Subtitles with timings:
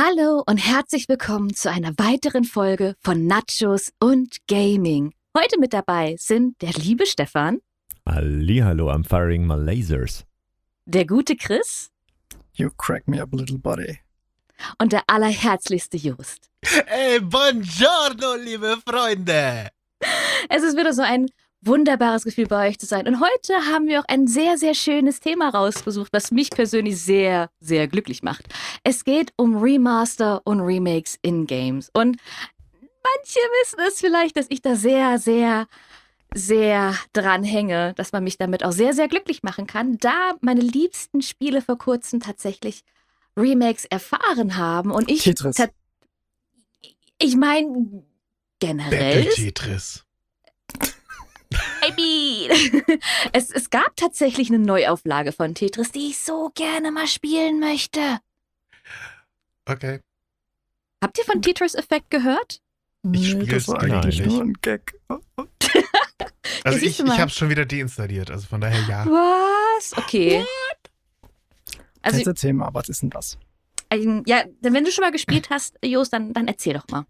[0.00, 5.12] Hallo und herzlich willkommen zu einer weiteren Folge von Nachos und Gaming.
[5.36, 7.58] Heute mit dabei sind der liebe Stefan,
[8.08, 10.24] Hallihallo, I'm firing my lasers.
[10.84, 11.90] der gute Chris
[12.54, 13.98] You crack me up, little buddy.
[14.80, 16.48] und der allerherzlichste Just.
[16.62, 19.70] Hey, buongiorno, liebe Freunde.
[20.48, 21.26] Es ist wieder so ein
[21.60, 23.06] wunderbares Gefühl bei euch zu sein.
[23.06, 27.50] Und heute haben wir auch ein sehr, sehr schönes Thema rausgesucht, was mich persönlich sehr,
[27.60, 28.46] sehr glücklich macht.
[28.84, 31.90] Es geht um Remaster und Remakes in Games.
[31.92, 32.16] Und
[32.80, 35.66] manche wissen es vielleicht, dass ich da sehr, sehr,
[36.34, 40.60] sehr dran hänge, dass man mich damit auch sehr, sehr glücklich machen kann, da meine
[40.60, 42.82] liebsten Spiele vor kurzem tatsächlich
[43.36, 44.90] Remakes erfahren haben.
[44.90, 45.22] Und ich.
[45.22, 45.56] Tetris.
[47.20, 48.04] Ich meine,
[48.60, 49.24] generell.
[49.24, 50.04] Battle Tetris.
[51.96, 52.82] Mean,
[53.32, 58.18] es, es gab tatsächlich eine Neuauflage von Tetris, die ich so gerne mal spielen möchte.
[59.66, 60.00] Okay.
[61.02, 62.60] Habt ihr von Tetris Effect gehört?
[63.12, 64.30] Ich nee, das war genau eigentlich nicht.
[64.30, 64.94] nur ein Gag.
[66.64, 67.14] Also siehst ich, du mal.
[67.14, 69.06] ich habe schon wieder deinstalliert, also von daher ja.
[69.06, 69.96] Was?
[69.96, 70.44] Okay.
[72.02, 73.38] Also, Jetzt erzähl mal, was ist denn das?
[73.90, 77.06] ähm, ja, denn wenn du schon mal gespielt hast, Jos, dann, dann erzähl doch mal.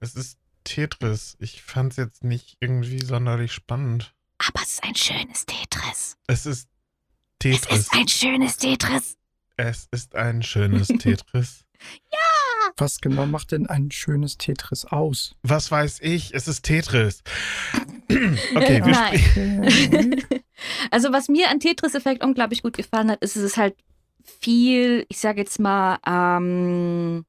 [0.00, 1.36] Es ist Tetris.
[1.40, 4.14] Ich fand's jetzt nicht irgendwie sonderlich spannend.
[4.38, 6.16] Aber es ist ein schönes Tetris.
[6.26, 6.68] Es ist
[7.44, 7.78] Es Tetris.
[7.80, 9.16] ist ein schönes Tetris.
[9.56, 11.64] Es ist ein schönes Tetris.
[12.78, 15.34] Was genau macht denn ein schönes Tetris aus?
[15.42, 16.34] Was weiß ich?
[16.34, 17.22] Es ist Tetris.
[18.08, 19.18] Okay, wir Nein.
[19.18, 20.22] spielen.
[20.90, 23.74] Also, was mir an Tetris-Effekt unglaublich gut gefallen hat, ist, es ist halt
[24.40, 27.26] viel, ich sage jetzt mal, ähm,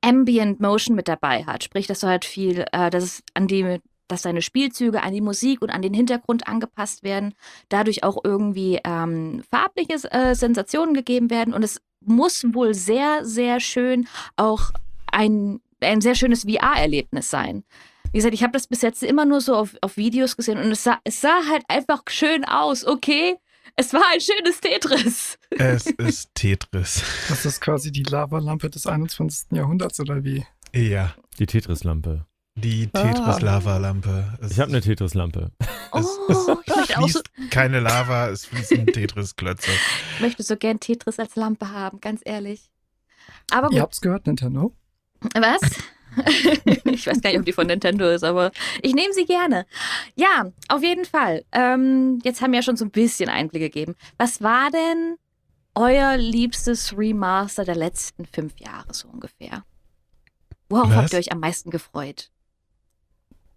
[0.00, 1.64] Ambient Motion mit dabei hat.
[1.64, 5.20] Sprich, dass du halt viel, äh, dass es an die, dass deine Spielzüge an die
[5.20, 7.34] Musik und an den Hintergrund angepasst werden,
[7.68, 13.60] dadurch auch irgendwie ähm, farbliche äh, Sensationen gegeben werden und es muss wohl sehr, sehr
[13.60, 14.70] schön auch
[15.10, 17.64] ein, ein sehr schönes VR-Erlebnis sein.
[18.12, 20.70] Wie gesagt, ich habe das bis jetzt immer nur so auf, auf Videos gesehen und
[20.70, 23.36] es sah, es sah halt einfach schön aus, okay?
[23.76, 25.38] Es war ein schönes Tetris.
[25.50, 27.02] Es ist Tetris.
[27.28, 29.52] Das ist quasi die Lavalampe des 21.
[29.52, 30.46] Jahrhunderts oder wie?
[30.74, 32.26] Ja, Die Tetris-Lampe.
[32.60, 33.02] Die Ah.
[33.02, 34.38] Tetris-Lava-Lampe.
[34.50, 35.50] Ich habe eine Tetris-Lampe.
[35.94, 39.70] Es, Oh, ich es möchte, auch so, fließt keine Lava, es fließen Tetris-Klötze.
[40.16, 42.70] ich möchte so gern Tetris als Lampe haben, ganz ehrlich.
[43.50, 44.74] Aber Ihr gut, habt's gehört, Nintendo?
[45.34, 45.60] was?
[46.84, 48.50] ich weiß gar nicht, ob die von Nintendo ist, aber
[48.82, 49.64] ich nehme sie gerne.
[50.14, 51.44] Ja, auf jeden Fall.
[51.52, 53.94] Ähm, jetzt haben wir ja schon so ein bisschen Einblick gegeben.
[54.18, 55.16] Was war denn
[55.74, 59.64] euer liebstes Remaster der letzten fünf Jahre so ungefähr?
[60.68, 60.96] Worauf Was?
[60.96, 62.30] habt ihr euch am meisten gefreut?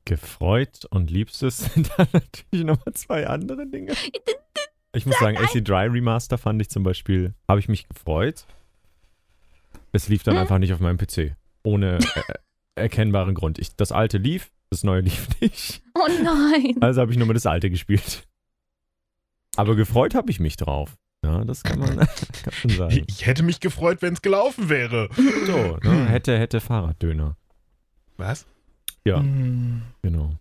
[0.05, 3.93] Gefreut und Liebstes sind dann natürlich nochmal zwei andere Dinge.
[4.93, 8.45] Ich muss sagen, AC Dry Remaster fand ich zum Beispiel, habe ich mich gefreut.
[9.93, 10.41] Es lief dann Hm?
[10.41, 11.35] einfach nicht auf meinem PC.
[11.63, 12.33] Ohne äh,
[12.75, 13.59] erkennbaren Grund.
[13.59, 15.81] Ich, das alte lief, das neue lief nicht.
[15.95, 16.75] Oh nein.
[16.81, 18.27] Also habe ich nur mal das alte gespielt.
[19.57, 20.95] Aber gefreut habe ich mich drauf.
[21.23, 22.07] Ja, das kann man, kann
[22.51, 23.03] schon sagen.
[23.07, 25.07] Ich hätte mich gefreut, wenn es gelaufen wäre.
[25.45, 26.05] So, ne?
[26.09, 27.37] hätte, hätte Fahrraddöner.
[28.17, 28.47] Was?
[29.05, 29.19] Ja.
[29.19, 30.35] Hm, Genau.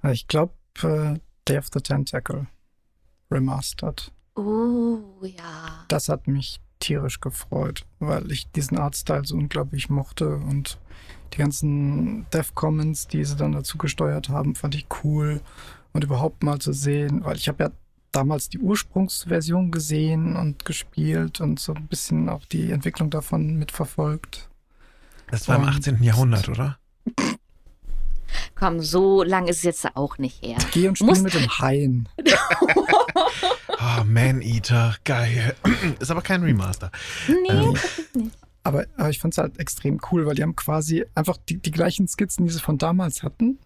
[0.00, 0.52] also ich glaube,
[0.82, 1.18] äh,
[1.48, 2.46] Day of the Tentacle
[3.30, 4.12] remastered.
[4.36, 5.84] Oh ja.
[5.88, 10.78] Das hat mich tierisch gefreut, weil ich diesen Artstyle so unglaublich mochte und
[11.32, 15.40] die ganzen Dev Commons, die sie dann dazu gesteuert haben, fand ich cool
[15.92, 17.70] und überhaupt mal zu sehen, weil ich habe ja
[18.10, 24.50] damals die Ursprungsversion gesehen und gespielt und so ein bisschen auch die Entwicklung davon mitverfolgt.
[25.30, 26.02] Das war im Und- 18.
[26.02, 26.78] Jahrhundert, oder?
[28.54, 30.56] Komm, so lang ist es jetzt auch nicht her.
[30.72, 32.08] Geh und spiel Muss- mit dem Haien.
[33.78, 35.56] Ah, Man-Eater, geil.
[35.98, 36.90] Ist aber kein Remaster.
[37.28, 37.72] Nee, Ähm.
[38.14, 38.30] nicht.
[38.62, 41.72] Aber, aber ich fand es halt extrem cool, weil die haben quasi einfach die, die
[41.72, 43.58] gleichen Skizzen, die sie von damals hatten,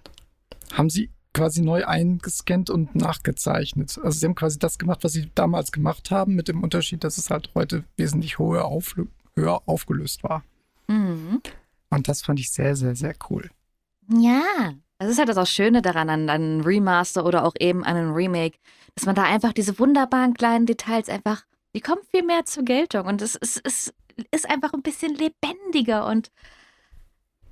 [0.72, 3.98] haben sie quasi neu eingescannt und nachgezeichnet.
[4.02, 7.18] Also sie haben quasi das gemacht, was sie damals gemacht haben, mit dem Unterschied, dass
[7.18, 9.04] es halt heute wesentlich höher, auflö
[9.36, 10.44] höher aufgelöst war.
[10.88, 11.42] Mhm.
[11.90, 13.50] Und das fand ich sehr, sehr, sehr cool.
[14.08, 17.96] Ja, das ist halt das auch Schöne daran, an einem Remaster oder auch eben an
[17.96, 18.58] einem Remake,
[18.94, 21.44] dass man da einfach diese wunderbaren kleinen Details einfach,
[21.74, 23.92] die kommen viel mehr zur Geltung und es ist, es
[24.30, 26.30] ist einfach ein bisschen lebendiger und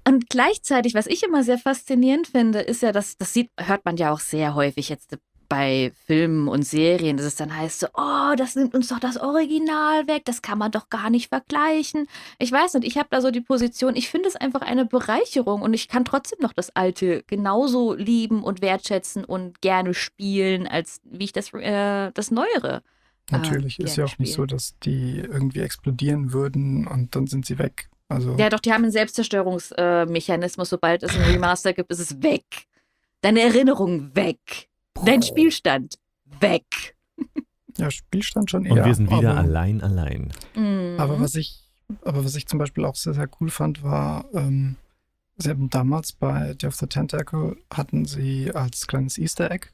[0.07, 3.97] und gleichzeitig, was ich immer sehr faszinierend finde, ist ja, dass das sieht, hört man
[3.97, 5.17] ja auch sehr häufig jetzt
[5.49, 9.17] bei Filmen und Serien, dass es dann heißt so, oh, das nimmt uns doch das
[9.17, 12.07] Original weg, das kann man doch gar nicht vergleichen.
[12.39, 15.63] Ich weiß nicht, ich habe da so die Position, ich finde es einfach eine Bereicherung
[15.63, 21.01] und ich kann trotzdem noch das Alte genauso lieben und wertschätzen und gerne spielen, als
[21.05, 22.83] wie ich das, äh, das Neuere.
[23.31, 24.49] Natürlich Ah, ist ja auch nicht so, spielen.
[24.49, 27.89] dass die irgendwie explodieren würden und dann sind sie weg.
[28.09, 30.69] Also, Ja, doch, die haben einen Selbstzerstörungsmechanismus.
[30.69, 32.45] Sobald es ein Remaster gibt, ist es weg.
[33.23, 34.69] Deine Erinnerung weg.
[35.05, 35.97] Dein Spielstand
[36.41, 36.97] weg.
[37.77, 38.85] ja, Spielstand schon Und eher.
[38.85, 40.33] wir sind wieder aber, allein, allein.
[40.55, 40.97] Mhm.
[40.99, 41.65] Aber was ich,
[42.03, 44.77] aber was ich zum Beispiel auch sehr, sehr cool fand, war, ähm,
[45.37, 49.69] sie haben damals bei Day of the Tentacle hatten sie als kleines Easter Egg,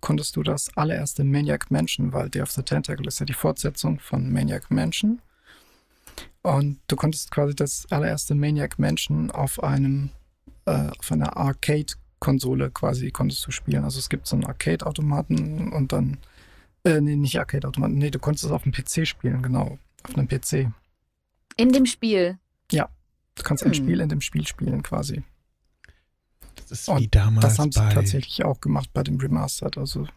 [0.00, 3.98] konntest du das allererste Maniac Mansion, weil Day of the Tentacle ist ja die Fortsetzung
[4.00, 5.20] von Maniac Mansion.
[6.42, 10.10] Und du konntest quasi das allererste Maniac Mansion auf einem,
[10.64, 11.36] äh, auf einer
[12.20, 13.84] Arcade-Konsole quasi konntest du spielen.
[13.84, 16.18] Also es gibt so einen Arcade-Automaten und dann,
[16.84, 20.28] äh, nee, nicht Arcade-Automaten, nee, du konntest es auf dem PC spielen, genau, auf einem
[20.28, 20.70] PC.
[21.56, 22.38] In dem Spiel.
[23.36, 23.74] Du kannst ein Hm.
[23.74, 25.22] Spiel in dem Spiel spielen quasi.
[26.56, 29.78] Das ist Und wie damals Das haben sie bei, tatsächlich auch gemacht bei dem Remastered.
[29.78, 30.08] Also wie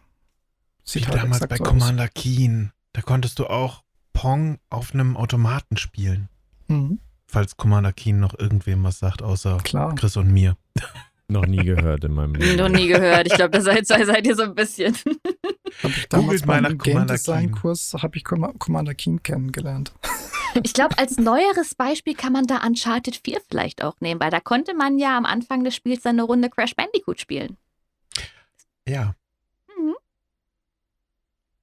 [0.84, 1.68] sieht halt damals bei so aus.
[1.70, 2.72] Commander Keen.
[2.92, 6.28] Da konntest du auch Pong auf einem Automaten spielen.
[6.66, 9.94] Mhm, Falls Commander Keen noch irgendwem was sagt, außer klar.
[9.94, 10.58] Chris und mir.
[11.34, 12.56] Noch nie gehört in meinem Leben.
[12.56, 13.26] Noch nie gehört.
[13.26, 14.96] Ich glaube, da seid, seid ihr so ein bisschen.
[15.82, 17.50] Ich damals Googelt mal nach Game Design.
[17.50, 19.92] Kurs habe ich Com Commander Keen kennengelernt.
[20.62, 24.38] Ich glaube, als neueres Beispiel kann man da Uncharted 4 vielleicht auch nehmen, weil da
[24.38, 27.56] konnte man ja am Anfang des Spiels dann eine Runde Crash Bandicoot spielen.
[28.86, 29.16] Ja.
[29.76, 29.96] Wo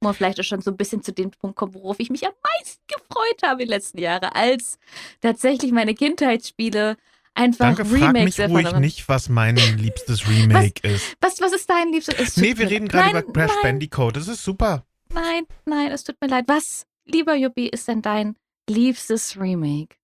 [0.02, 2.34] man vielleicht auch schon so ein bisschen zu dem Punkt kommt, worauf ich mich am
[2.60, 4.80] meisten gefreut habe in den letzten Jahren, als
[5.22, 6.98] tatsächlich meine Kindheitsspiele
[7.34, 11.16] einfach Danke, frag Remakes mich ruhig nicht, was mein liebstes Remake ist.
[11.22, 12.16] Was, was ist dein liebstes?
[12.18, 14.16] Es Nee, wir reden gerade über Crash nein, Bandicoot.
[14.16, 14.86] Das ist super.
[15.14, 16.46] Nein, nein, es tut mir leid.
[16.48, 18.36] Was, lieber Juppie, ist denn dein
[18.70, 19.96] liebstes Remake?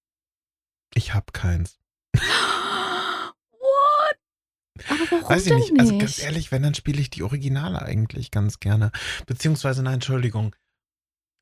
[0.94, 1.78] Ich hab keins.
[2.14, 2.24] What?
[4.90, 5.72] Aber warum Weiß ich denn nicht.
[5.72, 5.82] nicht?
[5.82, 8.92] Also ganz ehrlich, wenn, dann spiele ich die Originale eigentlich ganz gerne.
[9.26, 10.56] Beziehungsweise, nein, Entschuldigung.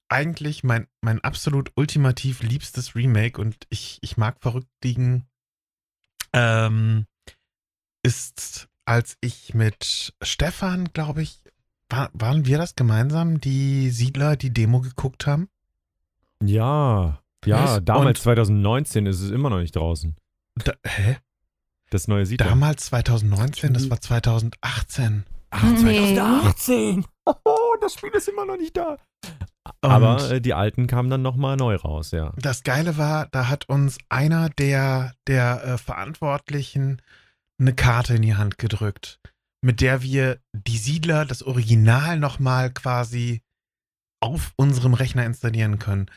[0.07, 5.27] Eigentlich mein, mein absolut ultimativ liebstes Remake und ich, ich mag verrückt liegen,
[6.35, 7.05] ähm,
[8.03, 11.39] ist, als ich mit Stefan, glaube ich,
[11.89, 15.49] war, waren wir das gemeinsam, die Siedler, die Demo geguckt haben?
[16.43, 17.85] Ja, ja, Was?
[17.85, 20.15] damals Und- 2019 ist es immer noch nicht draußen.
[20.55, 21.17] Da, hä?
[21.91, 22.47] Das neue Siedler.
[22.47, 25.23] Damals 2019, das war 2018.
[25.51, 26.15] Ach, Nee.
[26.15, 27.05] 2018.
[27.43, 28.97] Oh, das Spiel ist immer noch nicht da.
[29.81, 32.33] Und Aber äh, die alten kamen dann nochmal neu raus, ja.
[32.37, 37.01] Das Geile war, da hat uns einer der, der äh, Verantwortlichen
[37.59, 39.19] eine Karte in die Hand gedrückt,
[39.61, 43.41] mit der wir die Siedler, das Original nochmal quasi
[44.19, 46.07] auf unserem Rechner installieren können.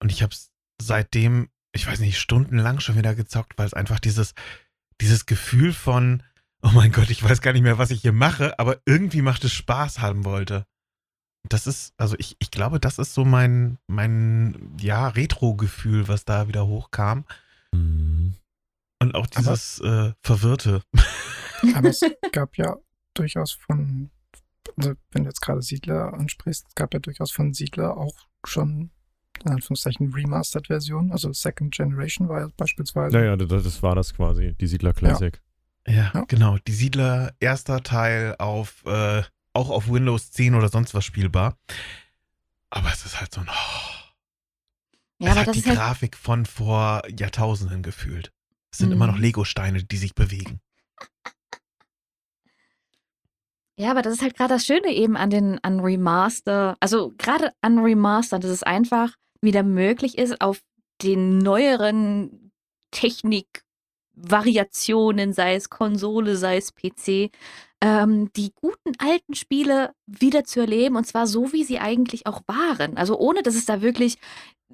[0.00, 0.50] Und ich habe es
[0.80, 4.34] seitdem, ich weiß nicht, stundenlang schon wieder gezockt, weil es einfach dieses,
[5.00, 6.22] dieses Gefühl von,
[6.62, 9.44] oh mein Gott, ich weiß gar nicht mehr, was ich hier mache, aber irgendwie macht
[9.44, 10.66] es Spaß haben wollte.
[11.48, 16.48] Das ist, also ich, ich glaube, das ist so mein, mein, ja, Retro-Gefühl, was da
[16.48, 17.24] wieder hochkam.
[17.72, 18.34] Mhm.
[19.00, 20.82] Und auch dieses äh, Verwirrte.
[21.74, 22.00] Aber es
[22.32, 22.76] gab ja
[23.14, 24.10] durchaus von,
[24.76, 28.14] also wenn du jetzt gerade Siedler ansprichst, es gab ja durchaus von Siedler auch
[28.44, 28.90] schon
[29.44, 33.16] in Anführungszeichen Remastered-Version, also Second Generation war ja beispielsweise.
[33.16, 35.40] Naja, das, das war das quasi, die Siedler Classic.
[35.86, 36.24] Ja, Ja.
[36.28, 36.58] genau.
[36.66, 41.58] Die Siedler, erster Teil auf, äh, auch auf Windows 10 oder sonst was spielbar.
[42.70, 43.52] Aber es ist halt so ein, oh,
[45.20, 48.32] ja, es hat das die halt Grafik von vor Jahrtausenden gefühlt.
[48.70, 48.92] Es sind Mhm.
[48.94, 50.60] immer noch Lego-Steine, die sich bewegen.
[53.78, 57.52] Ja, aber das ist halt gerade das Schöne eben an den an Remaster, also gerade
[57.60, 60.60] an Remaster, dass es einfach wieder möglich ist, auf
[61.00, 62.50] den neueren
[62.90, 67.30] Technikvariationen, sei es Konsole, sei es PC,
[67.80, 72.42] ähm, die guten alten Spiele wieder zu erleben und zwar so, wie sie eigentlich auch
[72.46, 72.96] waren.
[72.96, 74.18] Also ohne, dass es da wirklich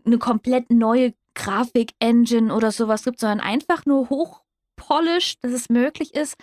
[0.04, 6.36] eine komplett neue Grafik-Engine oder sowas gibt, sondern einfach nur hochpolished, dass es möglich ist,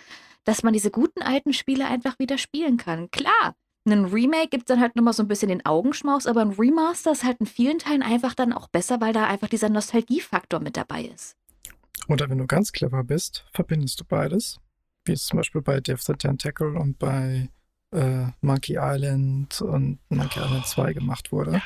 [0.44, 3.10] dass man diese guten alten Spiele einfach wieder spielen kann.
[3.10, 3.54] Klar,
[3.84, 7.24] ein Remake gibt dann halt nochmal so ein bisschen den Augenschmaus, aber ein Remaster ist
[7.24, 11.04] halt in vielen Teilen einfach dann auch besser, weil da einfach dieser Nostalgiefaktor mit dabei
[11.04, 11.36] ist.
[12.08, 14.58] Oder wenn du ganz clever bist, verbindest du beides.
[15.04, 17.48] Wie es zum Beispiel bei Death the Tentacle und bei
[17.92, 20.44] äh, Monkey Island und Monkey Oh.
[20.44, 21.60] Island 2 gemacht wurde.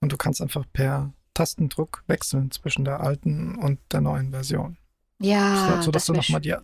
[0.00, 4.76] Und du kannst einfach per Tastendruck wechseln zwischen der alten und der neuen Version.
[5.20, 6.54] Ja, so dass du wär nochmal die,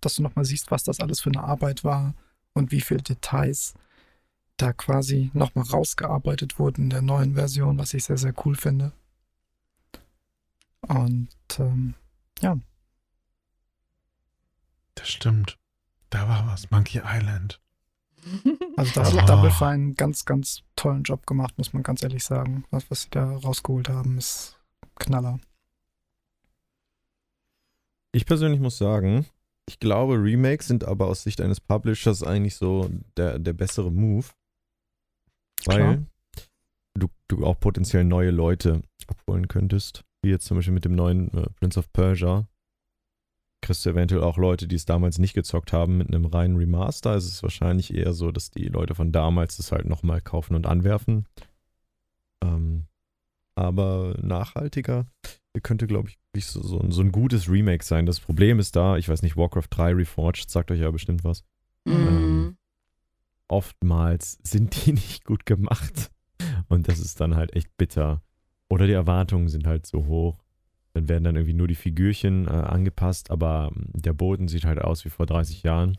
[0.00, 2.14] dass du noch mal siehst, was das alles für eine Arbeit war
[2.54, 3.74] und wie viele Details
[4.56, 8.92] da quasi nochmal rausgearbeitet wurden in der neuen Version, was ich sehr, sehr cool finde.
[10.86, 11.28] Und
[11.58, 11.94] ähm,
[12.40, 12.58] Das
[15.18, 15.58] stimmt.
[16.10, 16.70] Da war was.
[16.70, 17.60] Monkey Island.
[18.76, 22.24] also da hat Double Fine einen ganz, ganz tollen Job gemacht, muss man ganz ehrlich
[22.24, 22.64] sagen.
[22.70, 24.58] Was, was sie da rausgeholt haben, ist
[24.96, 25.38] Knaller.
[28.12, 29.26] Ich persönlich muss sagen,
[29.68, 34.26] ich glaube, Remakes sind aber aus Sicht eines Publishers eigentlich so der, der bessere Move.
[35.66, 36.06] Weil
[36.94, 40.04] du, du auch potenziell neue Leute abholen könntest.
[40.22, 42.46] Wie jetzt zum Beispiel mit dem neuen äh, Prince of Persia.
[43.60, 47.14] Kriegst du eventuell auch Leute, die es damals nicht gezockt haben, mit einem reinen Remaster.
[47.14, 50.66] Es ist wahrscheinlich eher so, dass die Leute von damals das halt nochmal kaufen und
[50.66, 51.26] anwerfen.
[52.42, 52.84] Ähm,
[53.56, 55.06] aber nachhaltiger
[55.60, 58.06] könnte, glaube ich, so, so, so, ein gutes Remake sein.
[58.06, 61.44] Das Problem ist da, ich weiß nicht, Warcraft 3 Reforged sagt euch ja bestimmt was.
[61.84, 61.94] Mhm.
[61.94, 62.56] Ähm,
[63.48, 66.10] oftmals sind die nicht gut gemacht.
[66.68, 68.22] Und das ist dann halt echt bitter.
[68.68, 70.38] Oder die Erwartungen sind halt so hoch.
[70.94, 74.80] Dann werden dann irgendwie nur die Figürchen äh, angepasst, aber ähm, der Boden sieht halt
[74.80, 75.98] aus wie vor 30 Jahren.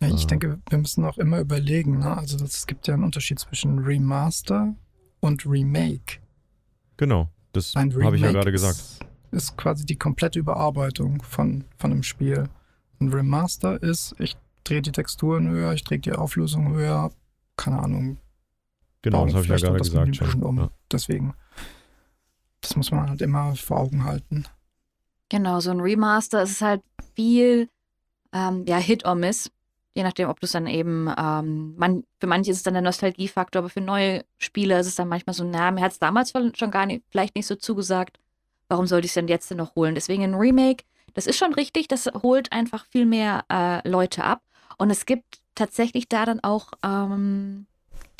[0.00, 2.16] Ja, ich äh, denke, wir müssen auch immer überlegen, ne?
[2.16, 4.74] Also es gibt ja einen Unterschied zwischen Remaster
[5.20, 6.18] und Remake.
[6.96, 8.76] Genau, das habe ich ja gerade gesagt.
[8.76, 12.48] Ist, ist quasi die komplette Überarbeitung von, von einem Spiel.
[13.00, 17.10] Ein Remaster ist, ich drehe die Texturen höher, ich drehe die Auflösung höher,
[17.56, 18.18] keine Ahnung.
[19.02, 20.34] Genau, das habe ich ja gerade gesagt.
[20.42, 20.58] Um.
[20.58, 20.70] Ja.
[20.90, 21.34] Deswegen,
[22.66, 24.44] das muss man halt immer vor Augen halten.
[25.28, 26.82] Genau, so ein Remaster ist halt
[27.14, 27.68] viel
[28.32, 29.50] ähm, ja, Hit or Miss.
[29.94, 32.82] Je nachdem, ob du es dann eben, ähm, man, für manche ist es dann der
[32.82, 36.32] Nostalgiefaktor, aber für neue Spieler ist es dann manchmal so, na, mir hat es damals
[36.32, 38.18] schon gar nicht, vielleicht nicht so zugesagt.
[38.68, 39.94] Warum sollte ich es denn jetzt denn noch holen?
[39.94, 44.42] Deswegen ein Remake, das ist schon richtig, das holt einfach viel mehr äh, Leute ab.
[44.76, 47.66] Und es gibt tatsächlich da dann auch ähm,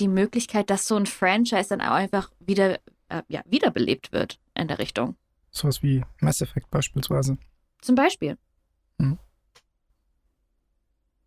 [0.01, 4.69] die Möglichkeit, dass so ein Franchise dann auch einfach wieder äh, ja, wiederbelebt wird in
[4.69, 5.17] der Richtung.
[5.51, 7.39] Sowas wie Mass Effect beispielsweise.
[7.81, 8.39] Zum Beispiel.
[8.99, 9.19] Hm.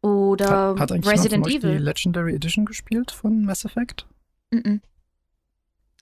[0.02, 1.78] Oder hat, hat eigentlich Resident noch Evil.
[1.78, 4.08] die Legendary Edition gespielt von Mass Effect?
[4.52, 4.82] Mm, -mm.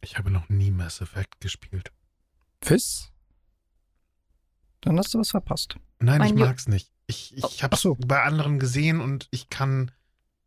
[0.02, 1.92] Ich habe noch nie Mass Effect gespielt.
[2.62, 3.12] Fiss?
[4.82, 5.78] Dann hast du was verpasst.
[6.00, 6.92] Nein, mein ich mag's nicht.
[7.08, 7.96] Ich, ich oh, habe es so.
[7.96, 9.92] bei anderen gesehen und ich kann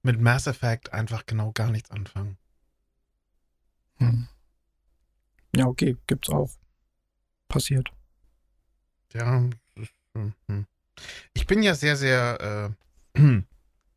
[0.03, 2.39] mit Mass Effect einfach genau gar nichts anfangen.
[3.97, 4.29] Hm.
[5.55, 6.51] Ja, okay, gibt's auch.
[7.49, 7.91] Passiert.
[9.13, 9.49] Ja,
[10.15, 10.67] hm, hm.
[11.35, 12.75] ich bin ja sehr, sehr
[13.17, 13.21] äh,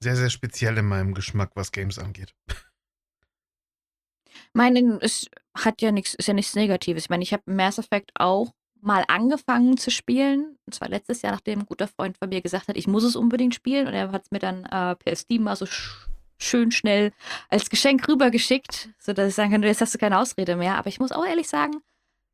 [0.03, 2.33] sehr, sehr speziell in meinem Geschmack, was Games angeht.
[4.53, 7.05] Meinen, es hat ja nichts, ist ja nichts Negatives.
[7.05, 10.57] Ich meine, ich habe Mass Effect auch mal angefangen zu spielen.
[10.65, 13.15] Und zwar letztes Jahr, nachdem ein guter Freund von mir gesagt hat, ich muss es
[13.15, 13.87] unbedingt spielen.
[13.87, 16.07] Und er hat es mir dann äh, per Steam mal so sch
[16.43, 17.11] schön schnell
[17.49, 20.77] als Geschenk rübergeschickt, sodass ich sagen kann, jetzt hast du keine Ausrede mehr.
[20.77, 21.81] Aber ich muss auch ehrlich sagen,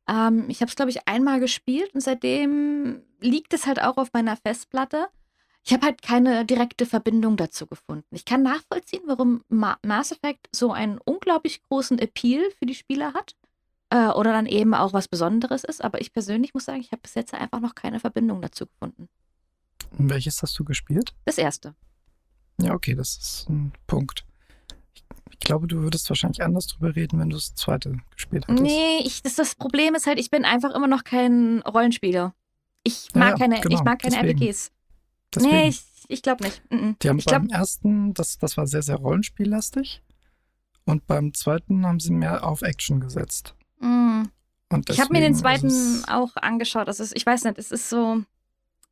[0.08, 4.12] ähm, ich habe es, glaube ich, einmal gespielt und seitdem liegt es halt auch auf
[4.12, 5.08] meiner Festplatte.
[5.62, 8.14] Ich habe halt keine direkte Verbindung dazu gefunden.
[8.14, 13.12] Ich kann nachvollziehen, warum Ma Mass Effect so einen unglaublich großen Appeal für die Spieler
[13.12, 13.34] hat.
[13.90, 15.84] Äh, oder dann eben auch was Besonderes ist.
[15.84, 19.08] Aber ich persönlich muss sagen, ich habe bis jetzt einfach noch keine Verbindung dazu gefunden.
[19.98, 21.12] Und welches hast du gespielt?
[21.24, 21.74] Das erste.
[22.60, 24.24] Ja, okay, das ist ein Punkt.
[25.30, 28.62] Ich, glaube, du würdest wahrscheinlich anders drüber reden, wenn du das zweite gespielt hättest.
[28.62, 32.34] Nee, ich, das, das Problem ist halt, ich bin einfach immer noch kein Rollenspieler.
[32.82, 34.38] Ich mag ja, keine, genau, ich mag keine deswegen.
[34.38, 34.72] RPGs.
[35.34, 35.54] Deswegen.
[35.54, 36.62] Nee, ich, ich glaube nicht.
[36.70, 37.60] Mm Die haben ich beim glaub...
[37.60, 40.02] ersten, das, das war sehr, sehr rollenspiellastig.
[40.84, 43.54] Und beim zweiten haben sie mehr auf Action gesetzt.
[43.78, 44.24] Mm.
[44.88, 46.88] ich habe mir den zweiten auch angeschaut.
[46.88, 48.22] Ist, ich weiß nicht, es ist so.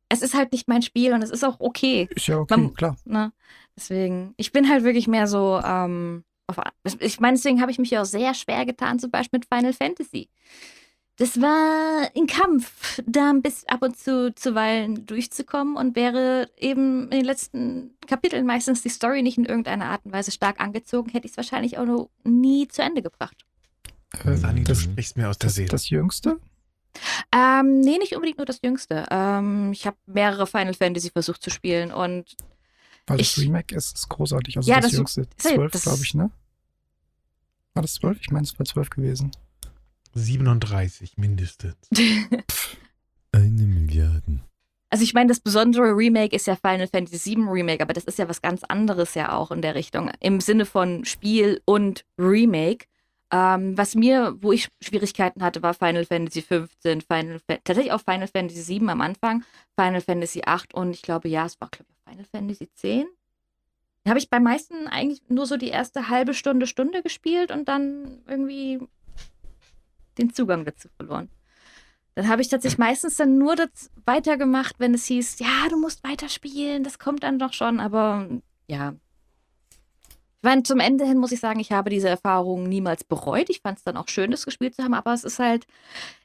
[0.09, 2.07] Es ist halt nicht mein Spiel und es ist auch okay.
[2.15, 2.97] Ist ja okay, Man, klar.
[3.05, 3.31] Ne?
[3.75, 6.57] Deswegen, ich bin halt wirklich mehr so ähm, auf,
[6.99, 9.73] ich meine, deswegen habe ich mich ja auch sehr schwer getan, zum Beispiel mit Final
[9.73, 10.29] Fantasy.
[11.17, 17.09] Das war ein Kampf, da bis ab und zu zuweilen durchzukommen und wäre eben in
[17.09, 21.25] den letzten Kapiteln meistens die Story nicht in irgendeiner Art und Weise stark angezogen, hätte
[21.25, 23.35] ich es wahrscheinlich auch noch nie zu Ende gebracht.
[24.23, 25.67] Äh, Sani, du sprichst mir aus der das, Seele.
[25.67, 26.39] Das Jüngste?
[27.33, 29.05] Ähm, nee, nicht unbedingt nur das Jüngste.
[29.11, 32.35] Ähm, ich habe mehrere Final Fantasy versucht zu spielen und.
[33.07, 34.57] Weil ich, das Remake ist, ist großartig.
[34.57, 35.27] Also ja, das, das Jüngste.
[35.37, 36.31] Zwölf, glaube ich, ne?
[37.73, 38.17] War das zwölf?
[38.21, 39.31] Ich meine, es war zwölf gewesen.
[40.13, 41.75] 37 mindestens.
[43.31, 44.41] Eine Milliarde.
[44.89, 48.17] Also ich meine, das besondere Remake ist ja Final Fantasy VII Remake, aber das ist
[48.17, 50.09] ja was ganz anderes ja auch in der Richtung.
[50.19, 52.87] Im Sinne von Spiel und Remake.
[53.31, 58.01] Ähm, was mir, wo ich Schwierigkeiten hatte, war Final Fantasy 15, Final Fa tatsächlich auch
[58.01, 59.43] Final Fantasy 7 am Anfang,
[59.79, 63.07] Final Fantasy 8 und ich glaube, ja, es war, glaube ich, Final Fantasy 10.
[64.03, 67.67] Da habe ich bei meisten eigentlich nur so die erste halbe Stunde, Stunde gespielt und
[67.67, 68.79] dann irgendwie
[70.17, 71.29] den Zugang dazu verloren.
[72.15, 76.03] Dann habe ich tatsächlich meistens dann nur das weitergemacht, wenn es hieß, ja, du musst
[76.03, 78.27] weiterspielen, das kommt dann doch schon, aber
[78.67, 78.95] ja.
[80.41, 83.49] Ich meine, zum Ende hin muss ich sagen, ich habe diese Erfahrung niemals bereut.
[83.49, 85.67] Ich fand es dann auch schön, das gespielt zu haben, aber es ist halt,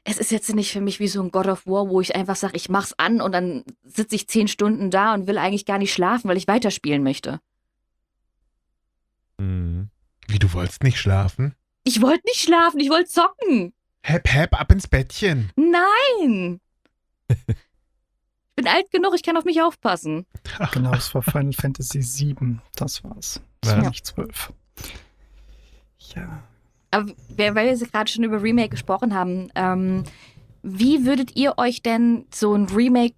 [0.05, 2.37] es ist jetzt nicht für mich wie so ein God of War, wo ich einfach
[2.37, 5.79] sage, ich mach's an und dann sitze ich zehn Stunden da und will eigentlich gar
[5.79, 7.41] nicht schlafen, weil ich weiterspielen möchte.
[9.37, 9.89] Mhm.
[10.29, 11.53] Wie, du wolltest nicht schlafen?
[11.83, 13.73] Ich wollte nicht schlafen, ich wollte zocken.
[14.01, 15.51] Hep, hep, ab ins Bettchen.
[15.57, 16.61] Nein!
[17.27, 20.25] ich bin alt genug, ich kann auf mich aufpassen.
[20.71, 22.59] Genau, es war Final Fantasy VII.
[22.77, 23.41] Das war's.
[23.65, 24.53] War nicht 12.
[26.15, 26.43] Ja.
[26.91, 30.03] Aber weil wir jetzt gerade schon über Remake gesprochen haben, ähm,
[30.63, 33.15] wie würdet ihr euch denn so ein Remake,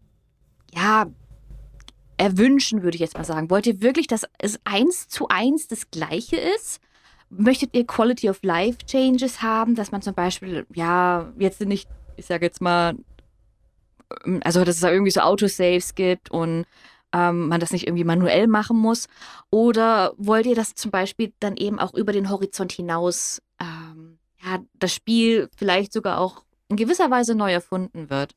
[0.74, 1.06] ja,
[2.18, 3.50] erwünschen, würde ich jetzt mal sagen?
[3.50, 6.82] Wollt ihr wirklich, dass es eins zu eins das Gleiche ist?
[7.30, 12.26] Möchtet ihr Quality of Life Changes haben, dass man zum Beispiel, ja, jetzt nicht, ich
[12.26, 12.96] sage jetzt mal,
[14.26, 16.66] ähm, also dass es da irgendwie so Autosaves gibt und
[17.14, 19.08] ähm, man das nicht irgendwie manuell machen muss?
[19.50, 24.60] Oder wollt ihr, dass zum Beispiel dann eben auch über den Horizont hinaus ähm, ja,
[24.74, 28.34] das Spiel vielleicht sogar auch in gewisser Weise neu erfunden wird?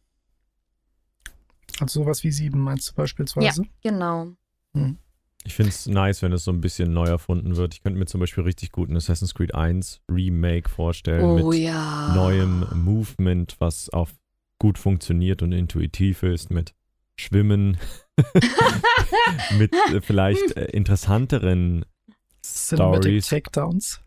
[1.80, 3.64] Also sowas wie 7 meinst du beispielsweise?
[3.82, 4.28] Genau.
[5.44, 7.74] Ich finde es nice, wenn es so ein bisschen neu erfunden wird.
[7.74, 11.60] Ich könnte mir zum Beispiel richtig gut ein Assassin's Creed 1 Remake vorstellen Oh mit
[11.60, 12.12] ja.
[12.14, 14.10] neuem Movement, was auch
[14.58, 16.74] gut funktioniert und intuitiv ist, mit
[17.20, 17.78] Schwimmen,
[19.58, 21.84] mit äh, vielleicht äh, interessanteren
[22.42, 23.28] Cinematic Stories.
[23.28, 24.00] Takedowns.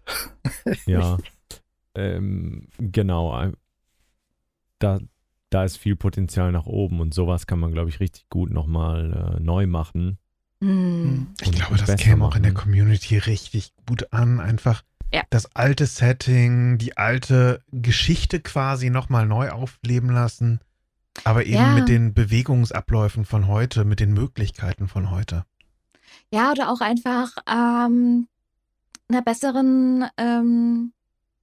[0.85, 1.17] Ja,
[1.95, 3.31] ähm, genau.
[3.33, 3.55] ein-
[4.79, 4.99] Da,
[5.49, 9.35] da ist viel Potenzial nach oben und sowas kann man, glaube ich, richtig gut nochmal
[9.37, 10.17] äh, neu machen.
[10.61, 11.27] Hm.
[11.41, 12.53] Ich glaube, das käme auch in der.
[12.53, 14.39] Community richtig gut an.
[14.39, 15.21] Einfach Ja.
[15.29, 20.59] das alte Setting, die alte Geschichte quasi nochmal neu aufleben lassen.
[21.25, 21.73] Aber eben Ja.
[21.73, 25.45] mit den Bewegungsabläufen von heute, mit den Möglichkeiten von heute.
[26.31, 28.27] Ja, oder auch einfach ähm,
[29.07, 30.93] einer besseren ähm,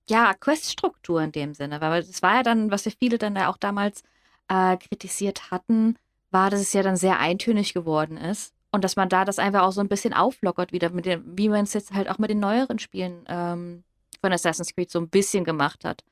[0.09, 1.81] ja, Queststruktur in dem Sinne.
[1.81, 4.03] Weil das war ja dann, was ja viele dann ja auch damals
[4.49, 5.97] äh, kritisiert hatten,
[6.31, 8.53] war, dass es ja dann sehr eintönig geworden ist.
[8.73, 11.49] Und dass man da das einfach auch so ein bisschen auflockert wieder, mit dem, wie
[11.49, 13.83] man es jetzt halt auch mit den neueren Spielen ähm,
[14.21, 16.05] von Assassin's Creed so ein bisschen gemacht hat.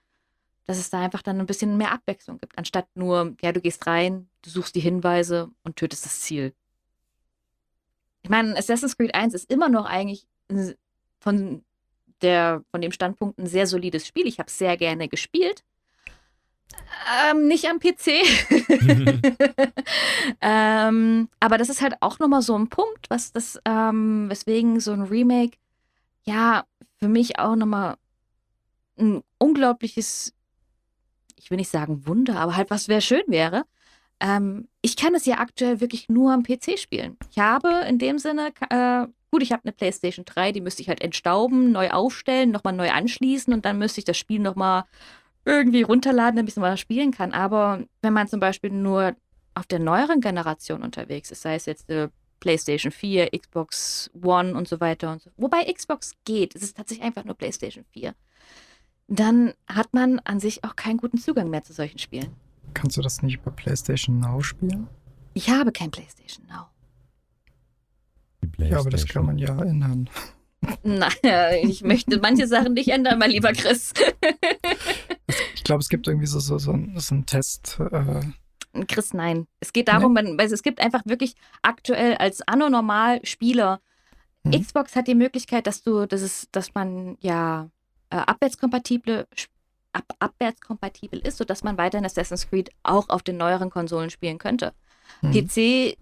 [0.68, 3.86] Dass es da einfach dann ein bisschen mehr Abwechslung gibt, anstatt nur, ja, du gehst
[3.86, 6.54] rein, du suchst die Hinweise und tötest das Ziel.
[8.22, 10.28] Ich meine, Assassin's Creed 1 ist immer noch eigentlich
[11.18, 11.64] von,
[12.22, 14.26] der, von dem Standpunkt ein sehr solides Spiel.
[14.26, 15.64] Ich habe es sehr gerne gespielt.
[17.30, 18.24] Ähm, nicht am PC.
[20.42, 24.92] ähm, aber das ist halt auch nochmal so ein Punkt, was das, ähm, weswegen so
[24.92, 25.56] ein Remake,
[26.24, 26.64] ja,
[26.98, 27.96] für mich auch nochmal
[28.98, 30.34] ein unglaubliches,
[31.38, 33.64] ich will nicht sagen Wunder, aber halt was wäre schön wäre.
[34.20, 37.16] Ähm, ich kann es ja aktuell wirklich nur am PC spielen.
[37.30, 40.88] Ich habe in dem Sinne, äh, gut, ich habe eine PlayStation 3, die müsste ich
[40.88, 44.84] halt entstauben, neu aufstellen, nochmal neu anschließen und dann müsste ich das Spiel nochmal
[45.44, 47.32] irgendwie runterladen, damit ich es mal spielen kann.
[47.32, 49.14] Aber wenn man zum Beispiel nur
[49.54, 52.08] auf der neueren Generation unterwegs ist, sei es jetzt äh,
[52.40, 57.04] PlayStation 4, Xbox One und so weiter und so, wobei Xbox geht, es ist tatsächlich
[57.04, 58.14] einfach nur PlayStation 4,
[59.08, 62.30] dann hat man an sich auch keinen guten Zugang mehr zu solchen Spielen.
[62.74, 64.86] Kannst du das nicht über PlayStation Now spielen?
[65.34, 66.66] Ich habe kein PlayStation Now.
[68.42, 69.08] Die Ja, aber das PlayStation.
[69.08, 70.10] kann man ja ändern.
[70.82, 73.92] Nein, ich möchte manche Sachen nicht ändern, mein lieber Chris.
[75.54, 77.78] Ich glaube, es gibt irgendwie so, so, so, ein- so einen Test.
[77.92, 79.46] Äh, Chris, nein.
[79.60, 83.80] Es geht darum, man, also es gibt einfach wirklich aktuell als Anno-Normal Spieler.
[84.44, 84.52] Mhm.
[84.62, 87.70] Xbox hat die Möglichkeit, dass du, dass es, dass man ja
[88.10, 89.26] äh, abwärtskompatible
[89.92, 94.72] ab, abwärtskompatibel ist, sodass man weiterhin Assassin's Creed auch auf den neueren Konsolen spielen könnte.
[95.20, 95.32] hm.
[95.32, 95.96] PC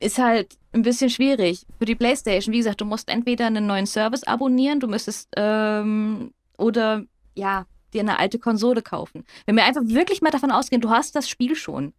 [0.00, 1.64] ist halt ein bisschen schwierig.
[1.78, 6.32] Für die PlayStation, wie gesagt, du musst entweder einen neuen Service abonnieren, du müsstest ähm,
[6.58, 9.24] oder ja, dir eine alte Konsole kaufen.
[9.46, 11.92] Wenn wir einfach wirklich mal davon ausgehen, du hast das Spiel schon.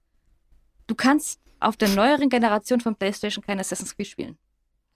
[0.87, 4.37] Du kannst auf der neueren Generation von PlayStation kein Assassin's Creed spielen.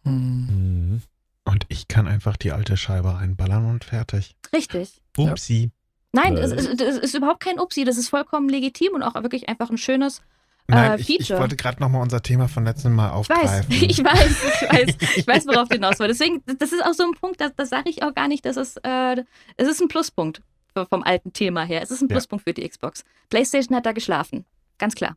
[0.04, 0.48] Hm.
[0.48, 1.02] Mhm.
[1.48, 4.36] Und ich kann einfach die alte Scheibe einballern und fertig.
[4.54, 5.02] Richtig.
[5.18, 5.32] Ja.
[5.32, 5.72] Upsi.
[6.12, 9.16] Nein, Weil- es ist, es ist überhaupt kein Upsi, das ist vollkommen legitim und auch
[9.16, 10.22] wirklich einfach ein schönes
[10.70, 13.72] Nein, Äh, ich, ich wollte gerade nochmal unser Thema von letztem Mal Ich weiß, aufgreifen.
[13.90, 16.10] ich weiß, ich weiß, ich weiß, worauf du hinaus will.
[16.10, 18.58] Deswegen, das ist auch so ein Punkt, das, das sage ich auch gar nicht, dass
[18.58, 19.24] es, äh,
[19.56, 20.42] es ist ein Pluspunkt
[20.90, 21.82] vom alten Thema her.
[21.82, 22.16] Es ist ein Ja.
[22.16, 23.06] Pluspunkt für die Xbox.
[23.30, 24.44] PlayStation hat da geschlafen.
[24.78, 25.16] Ganz klar.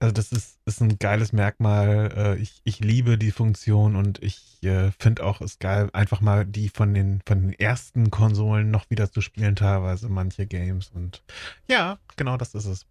[0.00, 2.12] Also das ist, ist ein geiles Merkmal.
[2.14, 6.44] Äh, Ich, ich liebe die Funktion und ich äh, finde auch es geil, einfach mal
[6.44, 10.90] die von den, von den ersten Konsolen noch wieder zu spielen, teilweise manche Games.
[10.94, 11.22] Und
[11.68, 12.86] ja, genau das ist es.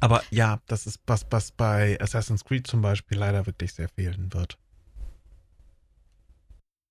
[0.00, 4.32] Aber ja, das ist was, was bei Assassin's Creed zum Beispiel leider wirklich sehr fehlen
[4.32, 4.58] wird.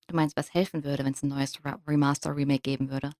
[0.08, 3.12] Du meinst, was helfen würde, wenn es ein neues Ra- Remaster, Remake geben würde?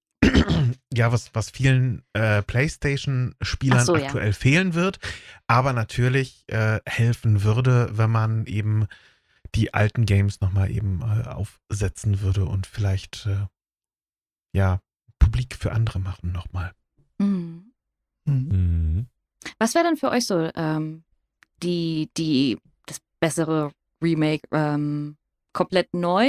[0.93, 4.07] Ja, was, was vielen äh, PlayStation-Spielern so, ja.
[4.07, 4.99] aktuell fehlen wird,
[5.47, 8.87] aber natürlich äh, helfen würde, wenn man eben
[9.55, 13.47] die alten Games nochmal eben äh, aufsetzen würde und vielleicht äh,
[14.53, 14.81] ja
[15.19, 16.73] publik für andere machen nochmal.
[17.19, 17.73] Mhm.
[18.25, 18.49] Mhm.
[18.49, 19.07] Mhm.
[19.59, 21.05] Was wäre denn für euch so ähm,
[21.63, 24.47] die, die, das bessere Remake?
[24.51, 25.17] Ähm,
[25.53, 26.29] komplett neu,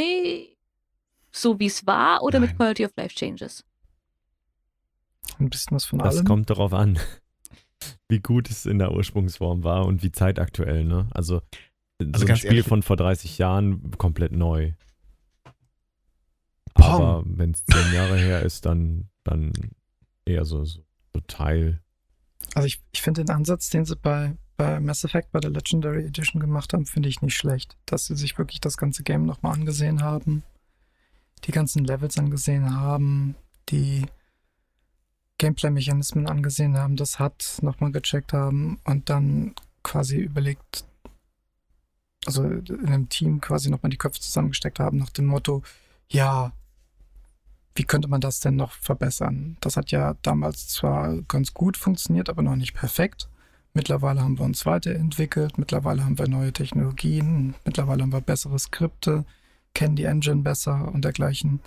[1.32, 2.58] so wie es war, oder mit Nein.
[2.58, 3.66] Quality of Life Changes?
[5.40, 6.26] Ein bisschen was von Das allem.
[6.26, 6.98] kommt darauf an,
[8.10, 11.08] wie gut es in der Ursprungsform war und wie zeitaktuell, ne?
[11.12, 11.42] Also,
[12.02, 14.74] so ein Spiel ehrlich- von vor 30 Jahren komplett neu.
[16.74, 16.86] Pong.
[16.86, 19.52] Aber wenn es zehn Jahre her ist, dann, dann
[20.26, 20.82] eher so, so,
[21.14, 21.82] so Teil.
[22.54, 26.06] Also ich, ich finde den Ansatz, den sie bei, bei Mass Effect, bei der Legendary
[26.06, 27.78] Edition gemacht haben, finde ich nicht schlecht.
[27.88, 30.44] Dass sie sich wirklich das ganze Game nochmal angesehen haben,
[31.46, 33.36] die ganzen Levels angesehen haben,
[33.70, 34.06] die
[35.38, 40.86] Gameplay-Mechanismen angesehen haben, das hat nochmal gecheckt haben und dann quasi überlegt,
[42.26, 45.64] also in einem Team quasi nochmal die Köpfe zusammengesteckt haben nach dem Motto,
[46.10, 46.54] ja,
[47.76, 49.58] wie könnte man das denn noch verbessern?
[49.62, 53.30] Das hat ja damals zwar ganz gut funktioniert, aber noch nicht perfekt.
[53.74, 59.26] Mittlerweile haben wir uns weiterentwickelt, mittlerweile haben wir neue Technologien, mittlerweile haben wir bessere Skripte,
[59.76, 61.60] kennen die Engine besser und dergleichen.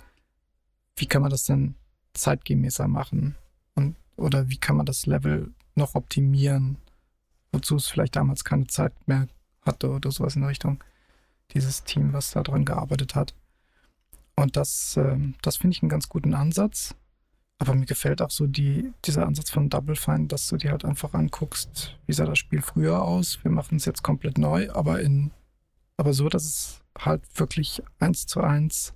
[0.97, 1.75] Wie kann man das denn
[2.13, 3.37] zeitgemäßer machen?
[4.15, 6.77] Oder wie kann man das Level noch optimieren,
[7.51, 9.27] wozu es vielleicht damals keine Zeit mehr
[9.63, 10.83] hatte oder sowas in Richtung.
[11.53, 13.33] Dieses Team, was da dran gearbeitet hat.
[14.35, 16.95] Und das, ähm, das finde ich einen ganz guten Ansatz.
[17.59, 20.83] Aber mir gefällt auch so die, dieser Ansatz von Double Fine, dass du dir halt
[20.83, 23.43] einfach anguckst, wie sah das Spiel früher aus.
[23.43, 25.31] Wir machen es jetzt komplett neu, aber in,
[25.95, 28.93] aber so, dass es halt wirklich eins zu eins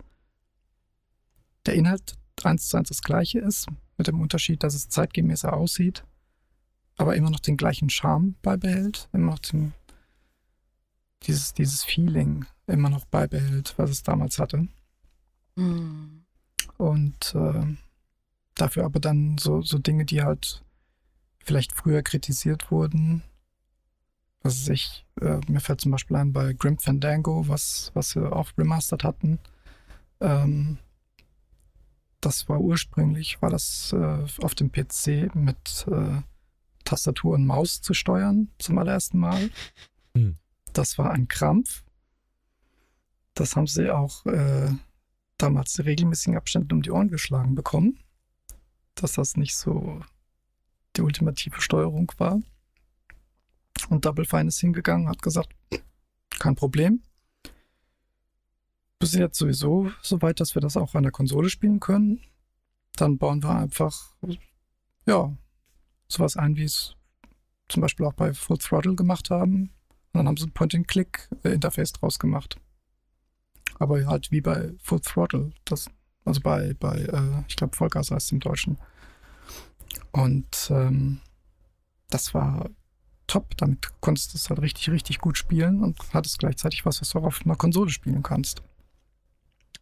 [1.67, 6.03] der Inhalt eins zu eins das gleiche ist, mit dem Unterschied, dass es zeitgemäßer aussieht,
[6.97, 9.73] aber immer noch den gleichen Charme beibehält, immer noch den,
[11.23, 14.67] dieses, dieses Feeling immer noch beibehält, was es damals hatte.
[15.55, 16.25] Hm.
[16.77, 17.75] Und äh,
[18.55, 20.63] dafür aber dann so, so Dinge, die halt
[21.43, 23.23] vielleicht früher kritisiert wurden.
[24.41, 28.31] Was weiß ich, äh, mir fällt zum Beispiel ein bei Grim Fandango, was, was sie
[28.31, 29.39] auch remastered hatten.
[30.19, 30.77] Ähm,
[32.25, 36.21] das war ursprünglich, war das äh, auf dem PC mit äh,
[36.83, 39.51] Tastatur und Maus zu steuern zum allerersten Mal.
[40.15, 40.37] Hm.
[40.73, 41.83] Das war ein Krampf.
[43.35, 44.71] Das haben sie auch äh,
[45.37, 47.99] damals in regelmäßigen Abständen um die Ohren geschlagen bekommen,
[48.95, 50.01] dass das nicht so
[50.95, 52.39] die ultimative Steuerung war.
[53.89, 55.53] Und Double Fine ist hingegangen, hat gesagt,
[56.39, 57.03] kein Problem.
[59.05, 62.21] Wir sind jetzt sowieso so weit, dass wir das auch an der Konsole spielen können.
[62.95, 64.15] Dann bauen wir einfach,
[65.05, 65.37] ja,
[66.07, 66.95] sowas ein, wie es
[67.67, 69.69] zum Beispiel auch bei Full Throttle gemacht haben.
[70.11, 72.59] Und dann haben sie ein Point-and-Click-Interface draus gemacht.
[73.77, 75.87] Aber halt wie bei Full Throttle, das,
[76.23, 78.79] also bei, bei äh, ich glaube, Vollgas heißt es im Deutschen.
[80.13, 81.19] Und ähm,
[82.09, 82.71] das war
[83.27, 83.55] top.
[83.57, 87.19] Damit konntest du es halt richtig, richtig gut spielen und hattest gleichzeitig was, was du
[87.19, 88.63] auch auf einer Konsole spielen kannst.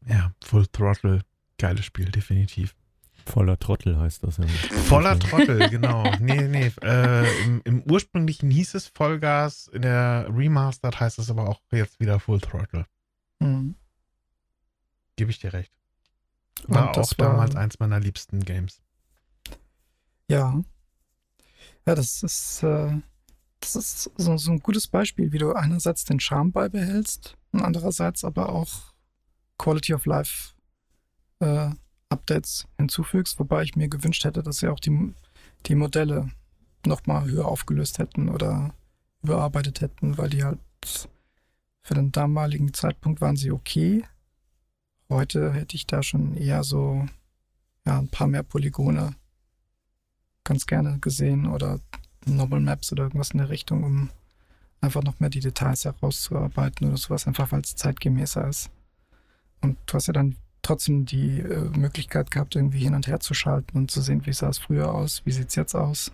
[0.08, 1.22] Ja, Full Throttle,
[1.58, 2.76] geiles Spiel, definitiv.
[3.26, 4.46] Voller Trottel heißt das ja.
[4.48, 6.04] Voller Trottel, genau.
[6.20, 6.72] Nee, nee.
[6.82, 12.00] Äh, im, Im ursprünglichen hieß es Vollgas, in der Remastered heißt es aber auch jetzt
[12.02, 12.86] wieder Full Throttle.
[13.40, 13.76] Mhm.
[15.16, 15.72] Gebe ich dir recht.
[16.68, 18.82] War Und das auch damals war- eins meiner liebsten Games.
[20.28, 20.62] Ja.
[21.86, 22.92] Ja, das ist, äh,
[23.62, 28.24] das ist so, so ein gutes Beispiel, wie du einerseits den Charme beibehältst und andererseits
[28.26, 28.93] aber auch
[29.58, 30.54] Quality of Life
[31.40, 31.70] äh,
[32.10, 35.14] Updates hinzufügst, wobei ich mir gewünscht hätte, dass sie auch die,
[35.66, 36.30] die Modelle
[36.86, 38.74] nochmal höher aufgelöst hätten oder
[39.24, 40.60] überarbeitet hätten, weil die halt
[41.82, 44.04] für den damaligen Zeitpunkt waren sie okay.
[45.10, 47.06] Heute hätte ich da schon eher so
[47.86, 49.16] ja, ein paar mehr Polygone
[50.44, 51.80] ganz gerne gesehen oder
[52.26, 54.10] Normal Maps oder irgendwas in der Richtung, um
[54.82, 58.70] einfach noch mehr die Details herauszuarbeiten oder sowas, einfach weil es zeitgemäßer ist.
[59.64, 63.34] Und du hast ja dann trotzdem die äh, Möglichkeit gehabt, irgendwie hin und her zu
[63.34, 66.12] schalten und zu sehen, wie sah es früher aus, wie sieht es jetzt aus.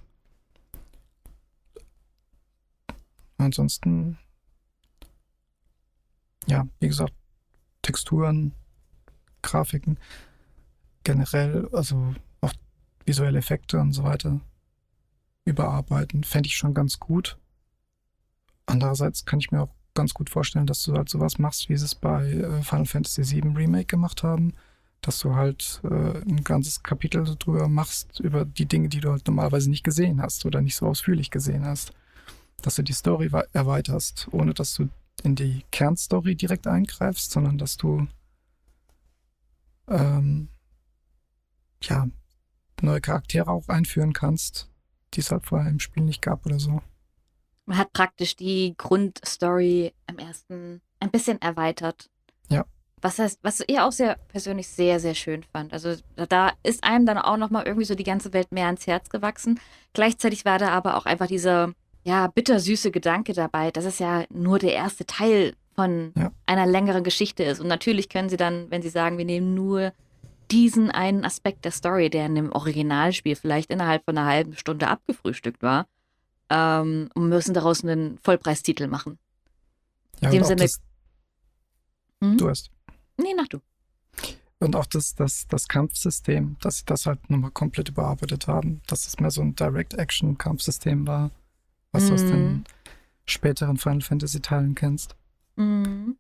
[3.38, 4.20] Ansonsten,
[6.46, 7.14] ja, wie gesagt,
[7.82, 8.54] Texturen,
[9.42, 9.98] Grafiken,
[11.04, 12.54] generell, also auch
[13.06, 14.42] visuelle Effekte und so weiter
[15.46, 17.40] überarbeiten, fände ich schon ganz gut.
[18.68, 21.84] Andererseits kann ich mir auch ganz gut vorstellen, dass du halt sowas machst, wie sie
[21.84, 24.54] es bei äh, Final Fantasy VII Remake gemacht haben.
[25.02, 29.28] Dass du halt äh, ein ganzes Kapitel drüber machst, über die Dinge, die du halt
[29.28, 31.92] normalerweise nicht gesehen hast oder nicht so ausführlich gesehen hast.
[32.62, 34.90] Dass du die Story erweiterst, ohne dass du
[35.24, 38.08] in die Kernstory direkt eingreifst, sondern dass du
[39.90, 40.48] ähm,
[41.84, 42.08] ja,
[42.82, 44.70] neue Charaktere auch einführen kannst,
[45.14, 46.82] die es halt vorher im Spiel nicht gab oder so.
[47.70, 52.10] Man hat praktisch die Grundstory im ersten ein bisschen erweitert.
[52.50, 52.66] Ja.
[53.00, 55.72] Was heißt, was ich auch sehr persönlich sehr, sehr schön fand.
[55.72, 59.12] Also da ist einem dann auch nochmal irgendwie so die ganze Welt mehr ans Herz
[59.12, 59.60] gewachsen.
[59.94, 61.72] Gleichzeitig war da aber auch einfach dieser,
[62.04, 66.32] ja, bittersüße Gedanke dabei, dass es ja nur der erste Teil von ja.
[66.48, 67.62] einer längeren Geschichte ist.
[67.62, 69.94] Und natürlich können sie dann, wenn sie sagen, wir nehmen nur
[70.50, 74.88] diesen einen Aspekt der Story, der in dem Originalspiel vielleicht innerhalb von einer halben Stunde
[74.88, 75.86] abgefrühstückt war,
[76.50, 79.18] ähm, und müssen daraus einen Vollpreistitel machen.
[80.22, 80.62] Ja, In dem Sinne.
[80.64, 80.80] Das,
[82.22, 82.38] hm?
[82.38, 82.72] Du hast.
[83.18, 83.60] Nee, mach du.
[84.60, 89.08] Und auch das, das, das Kampfsystem, dass sie das halt nochmal komplett überarbeitet haben, dass
[89.08, 91.32] es mehr so ein Direct-Action-Kampfsystem war,
[91.94, 92.08] was mm.
[92.08, 92.64] du aus den mhm.
[93.26, 95.16] späteren Final Fantasy-Teilen kennst.
[95.56, 96.12] Mm.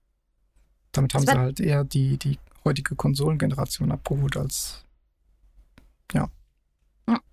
[0.94, 4.86] Damit haben sie halt eher die, die heutige Konsolengeneration abgeholt als.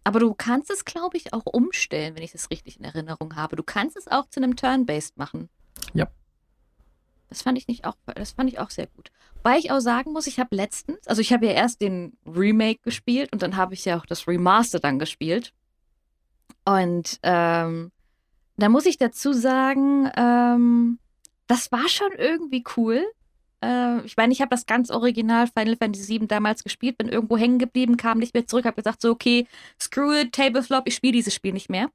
[0.04, 3.56] Aber du kannst es, glaube ich, auch umstellen, wenn ich das richtig in Erinnerung habe.
[3.56, 5.48] Du kannst es auch zu einem Turn-Based machen.
[5.94, 6.08] Ja.
[7.28, 9.10] Das fand ich nicht auch, das fand ich auch sehr gut.
[9.42, 12.80] Weil ich auch sagen muss, ich habe letztens, also ich habe ja erst den Remake
[12.82, 15.52] gespielt und dann habe ich ja auch das Remaster dann gespielt.
[16.64, 17.92] Und ähm,
[18.56, 20.98] da muss ich dazu sagen, ähm,
[21.46, 23.04] das war schon irgendwie cool.
[23.62, 27.36] Äh, ich meine, ich habe das ganz original Final Fantasy VII damals gespielt, bin irgendwo
[27.36, 29.46] hängen geblieben, kam nicht mehr zurück, habe gesagt, so, okay,
[29.80, 31.88] screw it, Tableflop, ich spiele dieses Spiel nicht mehr.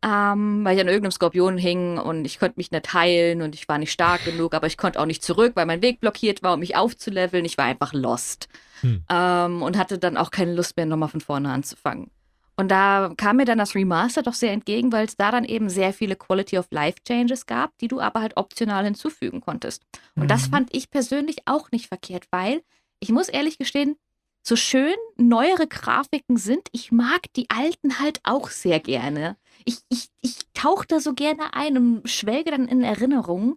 [0.00, 3.68] Ähm, weil ich an irgendeinem Skorpion hing und ich konnte mich nicht heilen und ich
[3.68, 6.54] war nicht stark genug, aber ich konnte auch nicht zurück, weil mein Weg blockiert war,
[6.54, 7.44] um mich aufzuleveln.
[7.44, 8.48] Ich war einfach lost.
[8.82, 9.02] Hm.
[9.10, 12.12] Ähm, und hatte dann auch keine Lust mehr, nochmal von vorne anzufangen.
[12.58, 15.68] Und da kam mir dann das Remaster doch sehr entgegen, weil es da dann eben
[15.70, 19.84] sehr viele Quality of Life Changes gab, die du aber halt optional hinzufügen konntest.
[20.16, 20.28] Und mhm.
[20.28, 22.62] das fand ich persönlich auch nicht verkehrt, weil
[22.98, 23.94] ich muss ehrlich gestehen,
[24.42, 29.36] so schön neuere Grafiken sind, ich mag die alten halt auch sehr gerne.
[29.64, 33.54] Ich, ich, ich tauche da so gerne ein und schwelge dann in Erinnerungen.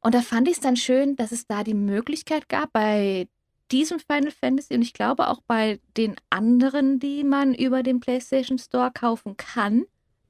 [0.00, 3.28] Und da fand ich es dann schön, dass es da die Möglichkeit gab, bei
[3.70, 8.58] diesem Final Fantasy und ich glaube auch bei den anderen, die man über den PlayStation
[8.58, 9.84] Store kaufen kann,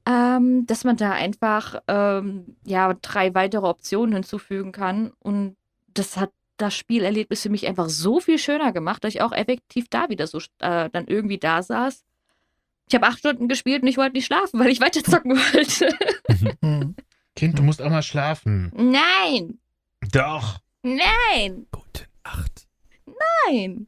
[0.05, 5.55] ähm, dass man da einfach ähm, ja drei weitere Optionen hinzufügen kann und
[5.93, 9.87] das hat das Spielerlebnis für mich einfach so viel schöner gemacht, dass ich auch effektiv
[9.89, 12.03] da wieder so äh, dann irgendwie da saß.
[12.89, 15.95] Ich habe acht Stunden gespielt und ich wollte nicht schlafen, weil ich weiter zocken wollte.
[16.61, 16.95] Mhm.
[17.35, 18.71] kind, du musst auch mal schlafen.
[18.75, 19.59] Nein.
[20.11, 20.59] Doch.
[20.83, 21.67] Nein.
[21.71, 22.68] Gute Nacht.
[23.47, 23.87] Nein.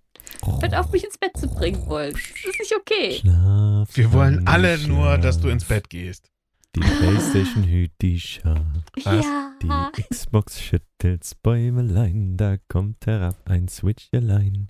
[0.61, 2.13] Hört auf, mich ins Bett zu bringen wollen.
[2.13, 2.21] Das
[2.53, 3.17] ist nicht okay.
[3.19, 4.87] Schlaf Wir wollen alle schlaf.
[4.87, 6.29] nur, dass du ins Bett gehst.
[6.75, 8.59] Die Playstation hüt die Schaf.
[8.97, 9.51] Ja.
[9.61, 12.37] Die Xbox schüttelt's Bäumelein.
[12.37, 14.69] Da kommt herab ein Switchelein.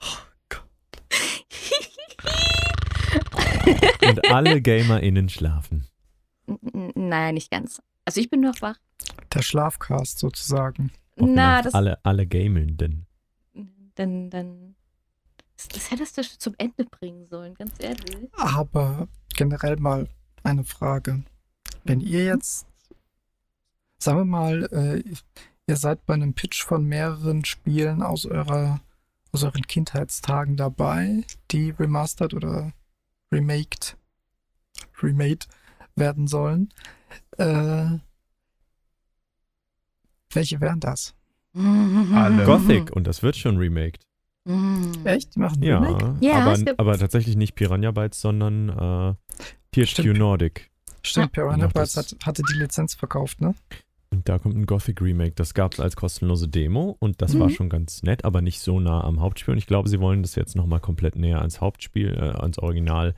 [0.00, 0.06] Oh
[0.48, 0.62] Gott.
[4.08, 5.86] Und alle GamerInnen schlafen.
[6.72, 7.82] Nein, nicht ganz.
[8.04, 8.76] Also ich bin noch wach.
[9.34, 10.92] Der Schlafcast sozusagen.
[11.16, 13.06] Na, das alle, alle Gamenden
[13.98, 14.74] dann, dann
[15.56, 18.28] das, das hättest du zum Ende bringen sollen, ganz ehrlich.
[18.32, 20.08] Aber generell mal
[20.42, 21.24] eine Frage.
[21.84, 22.66] Wenn ihr jetzt,
[23.98, 25.02] sagen wir mal, äh,
[25.66, 28.80] ihr seid bei einem Pitch von mehreren Spielen aus eurer
[29.32, 32.72] aus euren Kindheitstagen dabei, die remastered oder
[33.30, 33.96] remaked,
[35.02, 35.46] remade
[35.96, 36.72] werden sollen.
[37.36, 37.98] Äh,
[40.32, 41.14] welche wären das?
[42.14, 42.44] Alle.
[42.44, 44.04] Gothic und das wird schon remaked.
[44.44, 44.92] Mm.
[45.04, 45.34] Echt?
[45.34, 46.16] Die machen ja, Remake?
[46.20, 49.14] Ja, aber, aber tatsächlich nicht Piranha Bytes, sondern äh,
[49.72, 50.70] THQ Nordic.
[51.02, 53.54] Stimmt, Piranha Bytes hat, hatte die Lizenz verkauft, ne?
[54.10, 55.32] Und da kommt ein Gothic Remake.
[55.34, 57.40] Das gab es als kostenlose Demo und das mhm.
[57.40, 59.52] war schon ganz nett, aber nicht so nah am Hauptspiel.
[59.52, 63.14] Und ich glaube, sie wollen das jetzt nochmal komplett näher ans Hauptspiel, äh, ans Original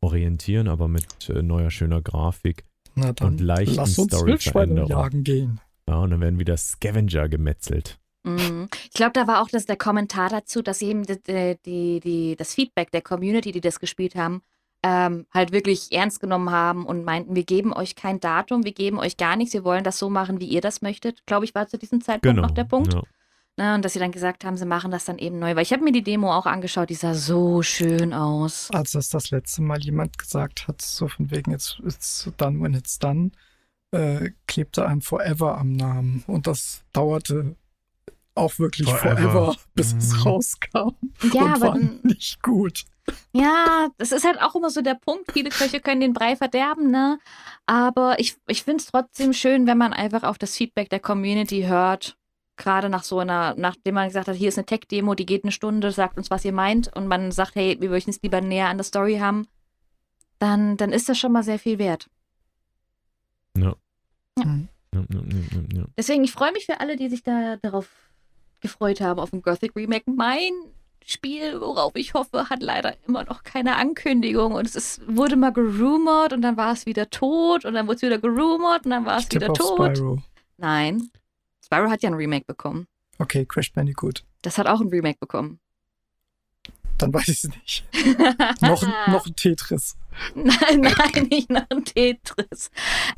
[0.00, 4.90] orientieren, aber mit äh, neuer, schöner Grafik Na dann und leichten Story-Veränderungen.
[4.90, 5.60] jagen gehen.
[5.88, 7.98] Ja, und dann werden wieder Scavenger gemetzelt.
[8.24, 8.68] Mhm.
[8.84, 12.54] Ich glaube, da war auch das, der Kommentar dazu, dass eben die, die, die, das
[12.54, 14.42] Feedback der Community, die das gespielt haben,
[14.82, 18.98] ähm, halt wirklich ernst genommen haben und meinten, wir geben euch kein Datum, wir geben
[18.98, 21.24] euch gar nichts, wir wollen das so machen, wie ihr das möchtet.
[21.26, 22.92] Glaube ich, war zu diesem Zeitpunkt genau, noch der Punkt.
[22.92, 23.02] Ja.
[23.56, 25.54] Ne, und dass sie dann gesagt haben, sie machen das dann eben neu.
[25.54, 28.68] Weil ich habe mir die Demo auch angeschaut, die sah so schön aus.
[28.72, 32.74] Als das das letzte Mal jemand gesagt hat, so von wegen, it's, it's done when
[32.74, 33.30] it's done,
[33.94, 36.24] äh, klebte ein Forever am Namen.
[36.26, 37.56] Und das dauerte
[38.34, 39.16] auch wirklich Forever.
[39.30, 39.98] forever, bis Mhm.
[39.98, 40.90] es rauskam.
[41.32, 42.84] Ja, und aber war dann, nicht gut.
[43.32, 45.30] ja, das ist halt auch immer so der Punkt.
[45.32, 47.18] Viele Köche können den Brei verderben, ne?
[47.66, 51.62] Aber ich, ich finde es trotzdem schön, wenn man einfach auf das Feedback der Community
[51.62, 52.16] hört.
[52.56, 55.50] Gerade nach so einer, nachdem man gesagt hat, hier ist eine Tech-Demo, die geht eine
[55.52, 58.68] Stunde, sagt uns, was ihr meint, und man sagt, hey, wir möchten es lieber näher
[58.68, 59.46] an der Story haben,
[60.38, 62.08] dann, dann ist das schon mal sehr viel wert.
[63.56, 63.74] Ja.
[64.38, 64.44] Ja.
[64.44, 64.68] Mhm.
[64.94, 65.84] Ja, ja, ja, ja, ja.
[65.98, 67.88] Deswegen, ich freue mich für alle, die sich da darauf
[68.60, 70.04] gefreut haben, auf ein Gothic Remake.
[70.10, 70.52] Mein
[71.04, 74.52] Spiel, worauf ich hoffe, hat leider immer noch keine Ankündigung.
[74.52, 77.96] Und es ist, wurde mal gerumort und dann war es wieder tot und dann wurde
[77.96, 79.96] es wieder gerumort und dann war es wieder auf tot.
[79.96, 80.22] Spyro.
[80.56, 81.10] Nein.
[81.64, 82.86] Spyro hat ja ein Remake bekommen.
[83.18, 84.24] Okay, Crash Bandicoot.
[84.42, 85.58] Das hat auch ein Remake bekommen.
[87.04, 87.84] Dann weiß ich es nicht.
[88.62, 89.96] noch, noch ein Tetris.
[90.34, 92.70] Nein, nein, nicht noch ein Tetris.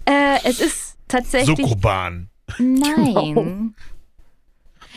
[0.05, 1.57] Äh, es ist tatsächlich.
[1.57, 2.29] Sokoban.
[2.59, 3.77] Nein.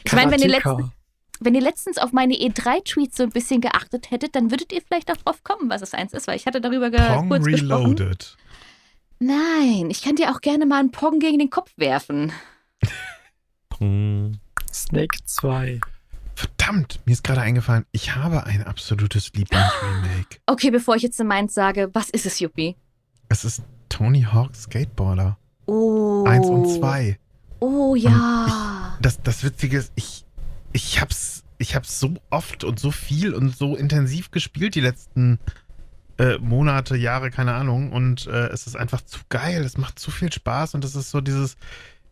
[0.04, 0.90] Ich meine, wenn ihr, letztens,
[1.40, 5.12] wenn ihr letztens auf meine E3-Tweets so ein bisschen geachtet hättet, dann würdet ihr vielleicht
[5.12, 7.94] auch drauf kommen, was es eins ist, weil ich hatte darüber ge Pong kurz gesprochen.
[7.94, 8.38] Reloaded.
[9.20, 12.32] Nein, ich kann dir auch gerne mal einen Pong gegen den Kopf werfen.
[14.74, 15.80] Snake 2.
[16.40, 20.38] Verdammt, mir ist gerade eingefallen, ich habe ein absolutes Lieblingsremake.
[20.46, 22.78] Okay, bevor ich jetzt meins sage, was ist es, Yuppie?
[23.28, 25.38] Es ist Tony Hawk Skateboarder.
[25.66, 26.24] Oh.
[26.26, 27.20] Eins und zwei.
[27.60, 28.98] Oh ja.
[29.02, 30.24] Das, das Witzige ist, ich,
[30.72, 35.40] ich hab's, ich hab's so oft und so viel und so intensiv gespielt die letzten
[36.20, 37.92] äh, Monate, Jahre, keine Ahnung.
[37.92, 39.66] Und äh, es ist einfach zu geil.
[39.66, 41.58] Es macht zu viel Spaß und es ist so dieses.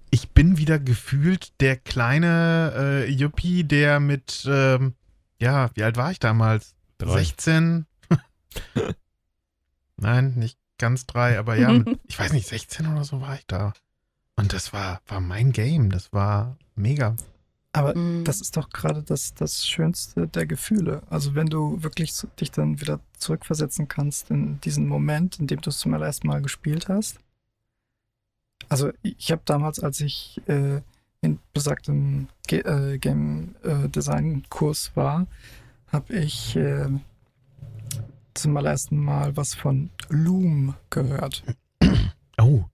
[0.09, 4.93] Ich bin wieder gefühlt der kleine äh, Yuppie, der mit, ähm,
[5.39, 6.75] ja, wie alt war ich damals?
[6.97, 7.17] Drei.
[7.19, 7.85] 16?
[9.97, 13.45] Nein, nicht ganz drei, aber ja, mit, ich weiß nicht, 16 oder so war ich
[13.47, 13.73] da.
[14.35, 15.89] Und das war, war mein Game.
[15.89, 17.15] Das war mega.
[17.73, 18.23] Aber Mm.
[18.23, 21.01] das ist doch gerade das, das Schönste der Gefühle.
[21.09, 25.69] Also wenn du wirklich dich dann wieder zurückversetzen kannst in diesen Moment, in dem du
[25.69, 27.17] es zum allerersten Mal gespielt hast.
[28.69, 30.81] Also ich habe damals, als ich äh,
[31.21, 35.27] in besagtem Ge äh, Game äh, Design Kurs war,
[35.87, 36.87] habe ich äh,
[38.33, 41.43] zum allerersten Mal was von Loom gehört.
[42.39, 42.65] Oh,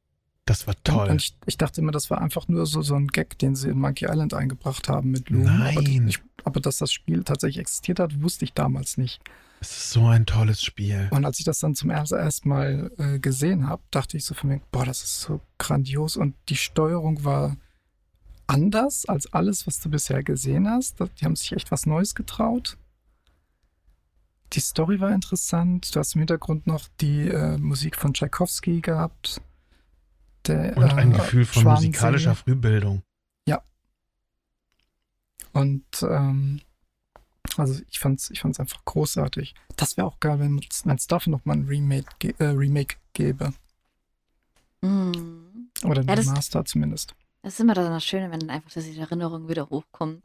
[0.43, 1.07] das war toll.
[1.09, 3.69] Und ich, ich dachte immer, das war einfach nur so, so ein Gag, den sie
[3.69, 5.47] in Monkey Island eingebracht haben mit Loom.
[5.47, 6.05] Aber, Nein.
[6.09, 9.21] ich, aber dass das Spiel tatsächlich existiert hat, wusste ich damals nicht.
[9.63, 11.07] Es ist so ein tolles Spiel.
[11.11, 14.45] Und als ich das dann zum ersten Mal äh, gesehen habe, dachte ich so für
[14.45, 16.17] mich, boah, das ist so grandios.
[16.17, 17.55] Und die Steuerung war
[18.45, 20.99] anders als alles, was du bisher gesehen hast.
[20.99, 22.77] Die haben sich echt was Neues getraut.
[24.51, 25.95] Die Story war interessant.
[25.95, 29.39] Du hast im Hintergrund noch die äh, Musik von Tchaikovsky gehabt.
[30.45, 33.01] Der, Und ein äh, Gefühl von musikalischer Frühbildung.
[35.53, 36.61] Und ähm,
[37.59, 39.53] also ich fand's, ich fand's einfach großartig.
[39.75, 40.59] Das wäre auch geil, wenn
[40.95, 43.53] es dafür nochmal ein Remake, äh, Remake gäbe.
[44.81, 45.11] Mm.
[45.83, 47.15] Oder ein Ja, das- Remaster zumindest.
[47.41, 50.23] Das ist immer das Schöne, wenn dann einfach diese Erinnerungen wieder hochkommen.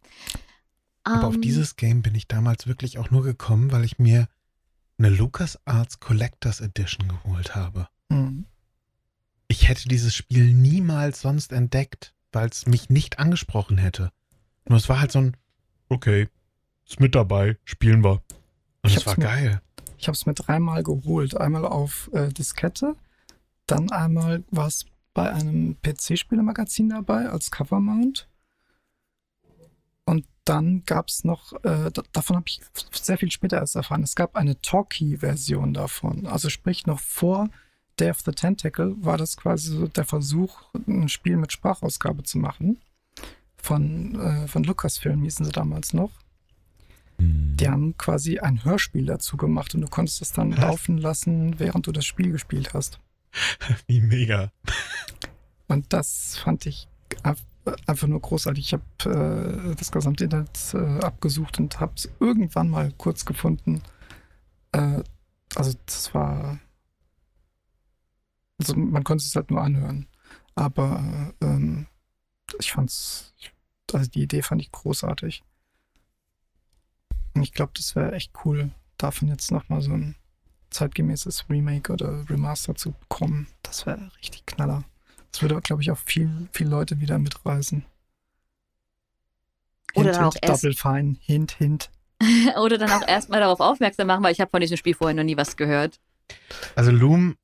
[1.02, 4.28] Aber auf Ähm, dieses Game bin ich damals wirklich auch nur gekommen, weil ich mir
[4.98, 7.88] eine LucasArts Collectors Edition geholt habe.
[8.08, 8.44] Mhm.
[9.48, 14.12] Ich hätte dieses Spiel niemals sonst entdeckt, weil es mich nicht angesprochen hätte.
[14.68, 15.36] Nur es war halt so ein,
[15.88, 16.28] okay,
[16.88, 18.12] ist mit dabei, spielen wir.
[18.82, 19.60] Und Ich es war hab's mir- geil.
[19.98, 21.36] Ich habe es mir dreimal geholt.
[21.36, 22.94] Einmal auf äh, Diskette,
[23.66, 28.28] dann einmal war es bei einem PC-Spielemagazin dabei als Covermount.
[30.04, 32.60] Und dann gab es noch, äh, da, davon habe ich
[32.92, 36.26] sehr viel später erst erfahren, es gab eine Talkie-Version davon.
[36.26, 37.48] Also sprich noch vor
[38.00, 42.38] Day of the Tentacle war das quasi so der Versuch, ein Spiel mit Sprachausgabe zu
[42.38, 42.78] machen.
[43.56, 46.12] Von, äh, von Lucasfilm hießen sie damals noch.
[47.20, 47.56] Hm.
[47.56, 50.60] Die haben quasi ein Hörspiel dazu gemacht und du konntest es dann Was?
[50.60, 53.00] laufen lassen, während du das Spiel gespielt hast.
[53.86, 54.52] Wie mega.
[55.66, 56.88] Und das fand ich
[57.86, 58.64] einfach nur großartig.
[58.64, 63.82] Ich habe äh, das gesamte Internet äh, abgesucht und habe es irgendwann mal kurz gefunden.
[64.72, 65.02] Äh,
[65.54, 66.58] also das war...
[68.60, 70.06] Also man konnte es halt nur anhören.
[70.54, 71.86] Aber ähm,
[72.58, 73.34] ich fand's...
[73.92, 75.42] Also die Idee fand ich großartig.
[77.38, 80.14] Und ich glaube, das wäre echt cool, davon jetzt nochmal so ein
[80.70, 83.46] zeitgemäßes Remake oder Remaster zu bekommen.
[83.62, 84.84] Das wäre richtig knaller.
[85.32, 87.84] Das würde, glaube ich, auch viel, viele Leute wieder mitreißen.
[89.94, 91.90] Oder Hint, dann auch hint, erst- Double Fine, Hint, Hint.
[92.60, 95.22] Oder dann auch erstmal darauf aufmerksam machen, weil ich habe von diesem Spiel vorher noch
[95.24, 96.00] nie was gehört.
[96.74, 97.36] Also Loom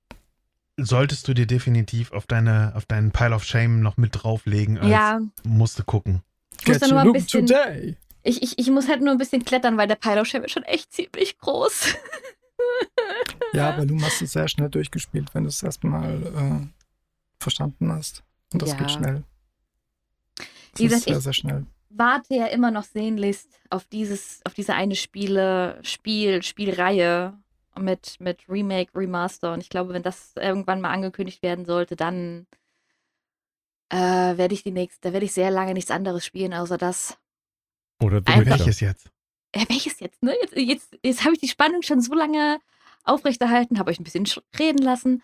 [0.76, 4.78] solltest du dir definitiv auf deine auf deinen Pile of Shame noch mit drauflegen.
[4.78, 6.22] Als Ja, Musste gucken.
[6.60, 7.46] ich muss da nur ein bisschen.
[7.46, 7.96] today.
[8.26, 10.92] Ich, ich, ich muss halt nur ein bisschen klettern, weil der Shame ist schon echt
[10.92, 11.94] ziemlich groß.
[13.52, 16.66] Ja, aber du hast es sehr schnell durchgespielt, wenn du es erstmal äh,
[17.38, 18.22] verstanden hast.
[18.52, 18.76] Und das Ja.
[18.76, 19.22] geht schnell.
[20.36, 20.46] Das
[20.76, 21.66] Wie gesagt, ist sehr, ich- sehr schnell.
[21.96, 27.38] Warte ja immer noch sehnlichst auf dieses, auf diese eine Spiele, Spiel, Spielreihe
[27.78, 29.52] mit, mit Remake, Remaster.
[29.52, 32.48] Und ich glaube, wenn das irgendwann mal angekündigt werden sollte, dann
[33.90, 37.16] äh, werde ich die nächste, da werde ich sehr lange nichts anderes spielen, außer das.
[38.00, 38.58] Oder The Einfach- Witcher.
[38.58, 39.10] Welches jetzt?
[39.54, 40.34] Ja, welches jetzt, ne?
[40.42, 42.58] Jetzt, jetzt, jetzt habe ich die Spannung schon so lange
[43.04, 45.22] aufrechterhalten, habe euch ein bisschen sch- reden lassen.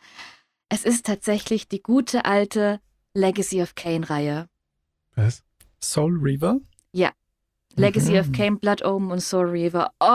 [0.69, 2.81] Es ist tatsächlich die gute alte
[3.15, 4.49] Legacy of Kane-Reihe.
[5.17, 5.43] Was?
[5.83, 6.61] Soul Reaver?
[7.77, 8.33] Legacy of Mhm.
[8.33, 9.93] Kane, Blood Omen und Soul Reaver.
[10.01, 10.07] Oh,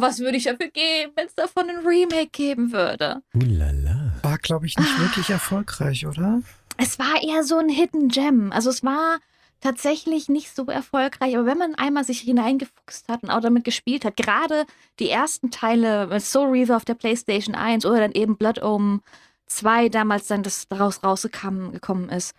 [0.00, 3.20] was würde ich dafür geben, wenn es davon ein Remake geben würde?
[3.34, 4.12] Ulala.
[4.22, 5.00] War, glaube ich, nicht Ah.
[5.00, 6.40] wirklich erfolgreich, oder?
[6.76, 8.52] Es war eher so ein Hidden Gem.
[8.52, 9.18] Also es war
[9.60, 14.04] tatsächlich nicht so erfolgreich, aber wenn man einmal sich hineingefuchst hat und auch damit gespielt
[14.04, 14.66] hat, gerade
[14.98, 19.02] die ersten Teile mit Soul Reaver auf der PlayStation 1 oder dann eben Blood Omen
[19.46, 22.34] 2 damals dann das daraus rausgekommen gekommen ist.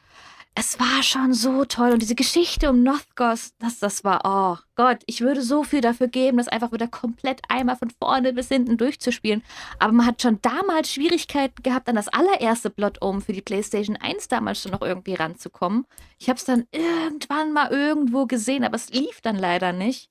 [0.53, 5.01] Es war schon so toll und diese Geschichte um Northgos, das, das war, oh Gott,
[5.05, 8.77] ich würde so viel dafür geben, das einfach wieder komplett einmal von vorne bis hinten
[8.77, 9.43] durchzuspielen.
[9.79, 13.95] Aber man hat schon damals Schwierigkeiten gehabt, an das allererste Blood Omen für die PlayStation
[13.95, 15.85] 1 damals schon noch irgendwie ranzukommen.
[16.19, 20.09] Ich habe es dann irgendwann mal irgendwo gesehen, aber es lief dann leider nicht.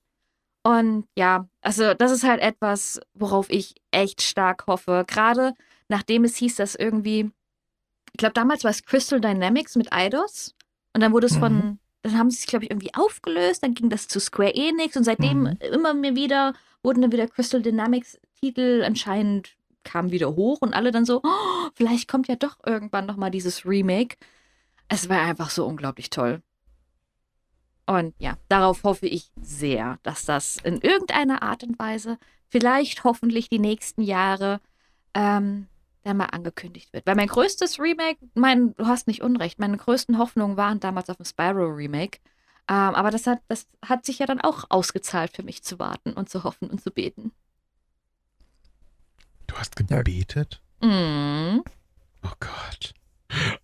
[0.63, 5.05] Und ja, also das ist halt etwas, worauf ich echt stark hoffe.
[5.07, 5.53] Gerade
[5.87, 7.31] nachdem es hieß, dass irgendwie,
[8.13, 10.55] ich glaube, damals war es Crystal Dynamics mit Eidos.
[10.93, 11.79] Und dann wurde es von, Mhm.
[12.03, 13.63] dann haben sie sich, glaube ich, irgendwie aufgelöst.
[13.63, 15.57] Dann ging das zu Square Enix und seitdem Mhm.
[15.73, 16.53] immer mehr wieder
[16.83, 21.69] wurden dann wieder Crystal Dynamics Titel anscheinend kamen wieder hoch und alle dann so, oh,
[21.75, 24.17] vielleicht kommt ja doch irgendwann noch mal dieses Remake.
[24.89, 26.41] Es war einfach so unglaublich toll.
[27.85, 32.17] Und ja, darauf hoffe ich sehr, dass das in irgendeiner Art und Weise,
[32.49, 34.59] vielleicht hoffentlich die nächsten Jahre,
[35.13, 35.67] ähm,
[36.03, 37.05] dann mal angekündigt wird.
[37.05, 41.17] Weil mein größtes Remake, mein, du hast nicht unrecht, meine größten Hoffnungen waren damals auf
[41.17, 42.19] dem Spyro Remake.
[42.69, 46.13] Ähm, aber das hat, das hat sich ja dann auch ausgezahlt für mich zu warten
[46.13, 47.31] und zu hoffen und zu beten.
[49.47, 50.61] Du hast gebetet?
[50.81, 51.59] Mm.
[52.23, 52.93] Oh Gott.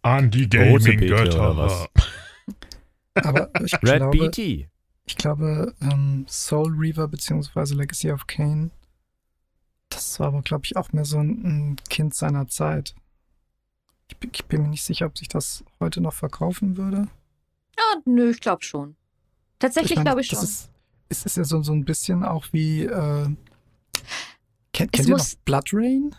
[0.02, 1.88] An die Gaming-Götter, oder was?
[3.16, 4.38] Aber ich Red glaube, BT.
[5.06, 8.72] ich glaube ähm, Soul Reaver beziehungsweise Legacy of Kane,
[9.98, 12.94] das war aber, glaube ich, auch mehr so ein, ein Kind seiner Zeit.
[14.08, 17.08] Ich, bin- ich bin mir nicht sicher, ob sich das heute noch verkaufen würde.
[17.78, 18.96] Ja, nö, ich glaube schon.
[19.60, 20.40] Tatsächlich glaube ich schon.
[20.44, 20.70] Ist,
[21.10, 22.84] es ist ja so, so ein bisschen auch wie.
[22.84, 23.28] Äh,
[24.74, 26.16] kennt kennt ihr noch Blood Rain?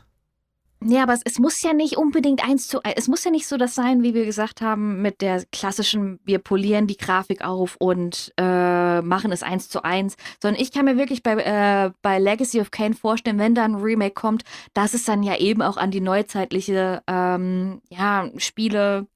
[0.84, 3.56] Ja, aber es, es muss ja nicht unbedingt eins zu Es muss ja nicht so
[3.56, 8.32] das sein, wie wir gesagt haben, mit der klassischen, wir polieren die Grafik auf und
[8.36, 8.42] äh,
[9.02, 10.16] machen es eins zu eins.
[10.42, 13.76] Sondern ich kann mir wirklich bei, äh, bei Legacy of Kane vorstellen, wenn da ein
[13.76, 14.44] Remake kommt,
[14.74, 19.06] dass es dann ja eben auch an die neuzeitliche ähm, ja, Spiele,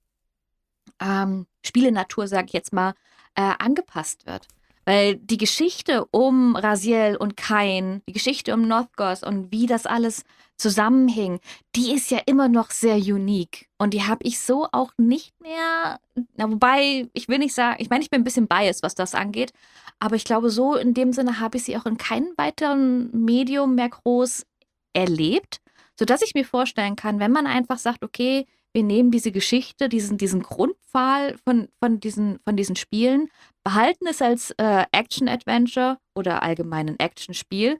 [1.00, 2.94] ähm, Spielenatur, sag ich jetzt mal,
[3.34, 4.48] äh, angepasst wird.
[4.84, 10.24] Weil die Geschichte um Raziel und Kain, die Geschichte um Northgos und wie das alles
[10.56, 11.40] zusammenhing,
[11.74, 13.68] die ist ja immer noch sehr unique.
[13.78, 16.00] Und die habe ich so auch nicht mehr.
[16.36, 19.14] Na, wobei, ich will nicht sagen, ich meine, ich bin ein bisschen biased, was das
[19.14, 19.52] angeht.
[19.98, 23.74] Aber ich glaube, so in dem Sinne habe ich sie auch in keinem weiteren Medium
[23.74, 24.44] mehr groß
[24.92, 25.60] erlebt,
[25.98, 30.18] sodass ich mir vorstellen kann, wenn man einfach sagt, okay, wir nehmen diese Geschichte, diesen,
[30.18, 33.28] diesen Grundpfahl von, von, diesen, von diesen Spielen,
[33.64, 37.78] behalten es als äh, Action-Adventure oder allgemeinen Action-Spiel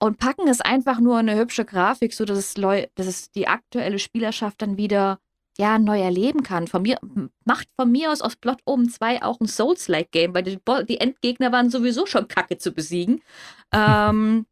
[0.00, 3.30] und packen es einfach nur in eine hübsche Grafik, so dass es, Leu dass es
[3.30, 5.18] die aktuelle Spielerschaft dann wieder
[5.58, 6.66] ja, neu erleben kann.
[6.66, 6.98] Von mir,
[7.44, 10.58] macht von mir aus aus Blood Omen 2 auch ein Souls-like-Game, weil die,
[10.88, 13.22] die Endgegner waren sowieso schon kacke zu besiegen.
[13.72, 14.46] ähm,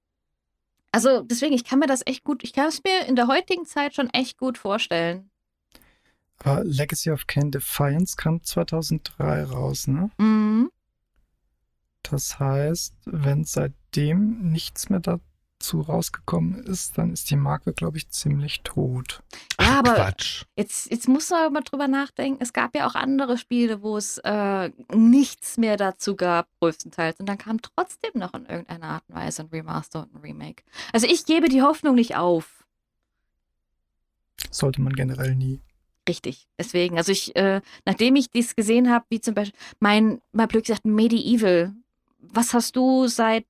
[0.93, 3.65] also deswegen, ich kann mir das echt gut, ich kann es mir in der heutigen
[3.65, 5.30] Zeit schon echt gut vorstellen.
[6.43, 10.11] Aber Legacy of Kane Defiance kam 2003 raus, ne?
[10.19, 10.71] Mhm.
[12.03, 18.09] Das heißt, wenn seitdem nichts mehr dazu rausgekommen ist, dann ist die Marke, glaube ich,
[18.09, 19.23] ziemlich tot.
[19.59, 20.45] Ach, Ja, aber- Quatsch.
[20.57, 22.43] Jetzt, jetzt muss man mal drüber nachdenken.
[22.43, 27.21] Es gab ja auch andere Spiele, wo es äh, nichts mehr dazu gab, größtenteils.
[27.21, 30.63] Und dann kam trotzdem noch in irgendeiner Art und Weise ein Remaster und ein Remake.
[30.95, 32.65] Also ich gebe die Hoffnung nicht auf.
[34.51, 35.61] Sollte man generell nie.
[36.09, 36.49] Richtig.
[36.59, 40.65] Deswegen, also ich, äh, nachdem ich dies gesehen habe, wie zum Beispiel mein, mal blöd
[40.67, 41.73] gesagt, Medieval.
[42.19, 43.47] Was hast du seit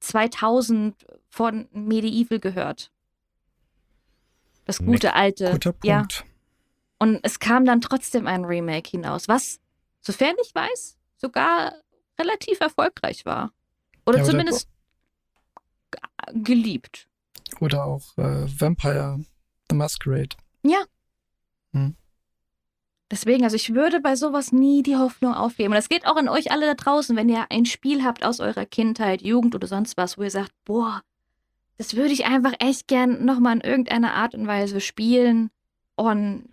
[0.00, 0.94] 2000
[1.28, 2.90] von Medieval gehört?
[4.64, 5.50] Das gute alte.
[5.52, 6.24] Guter Ja, Punkt.
[6.98, 9.60] Und es kam dann trotzdem ein Remake hinaus, was,
[10.00, 11.74] sofern ich weiß, sogar
[12.18, 13.52] relativ erfolgreich war.
[14.06, 14.68] Oder Ja, oder- zumindest
[15.90, 15.98] g-
[16.42, 17.06] geliebt.
[17.60, 19.20] Oder auch äh, Vampire
[19.70, 20.36] the Masquerade.
[23.10, 25.70] Deswegen, also ich würde bei sowas nie die Hoffnung aufgeben.
[25.70, 28.40] Und das geht auch an euch alle da draußen, wenn ihr ein Spiel habt aus
[28.40, 31.02] eurer Kindheit, Jugend oder sonst was, wo ihr sagt, boah,
[31.78, 35.50] das würde ich einfach echt gern nochmal in irgendeiner Art und Weise spielen
[35.94, 36.48] und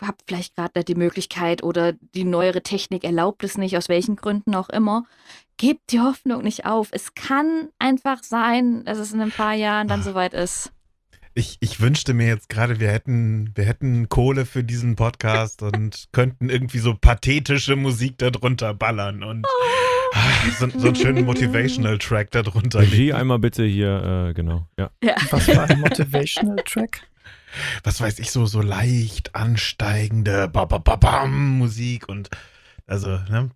[0.00, 4.16] habt vielleicht gerade nicht die Möglichkeit oder die neuere Technik erlaubt es nicht, aus welchen
[4.16, 5.04] Gründen auch immer.
[5.56, 6.88] Gebt die Hoffnung nicht auf.
[6.92, 10.04] Es kann einfach sein, dass es in ein paar Jahren dann Ah.
[10.04, 10.72] soweit ist.
[11.34, 16.08] Ich, ich wünschte mir jetzt gerade, wir hätten, wir hätten Kohle für diesen Podcast und
[16.12, 19.46] könnten irgendwie so pathetische Musik darunter ballern und
[20.14, 20.20] ah,
[20.58, 22.80] so, so einen schönen Motivational-Track darunter.
[22.80, 24.66] Regie einmal bitte hier, äh, genau.
[24.76, 24.90] Ja.
[25.30, 27.02] Was war ein Motivational Track?
[27.84, 32.28] Was weiß ich, so, so leicht ansteigende ba, ba, ba, bam, Musik und
[32.86, 33.50] also, ne?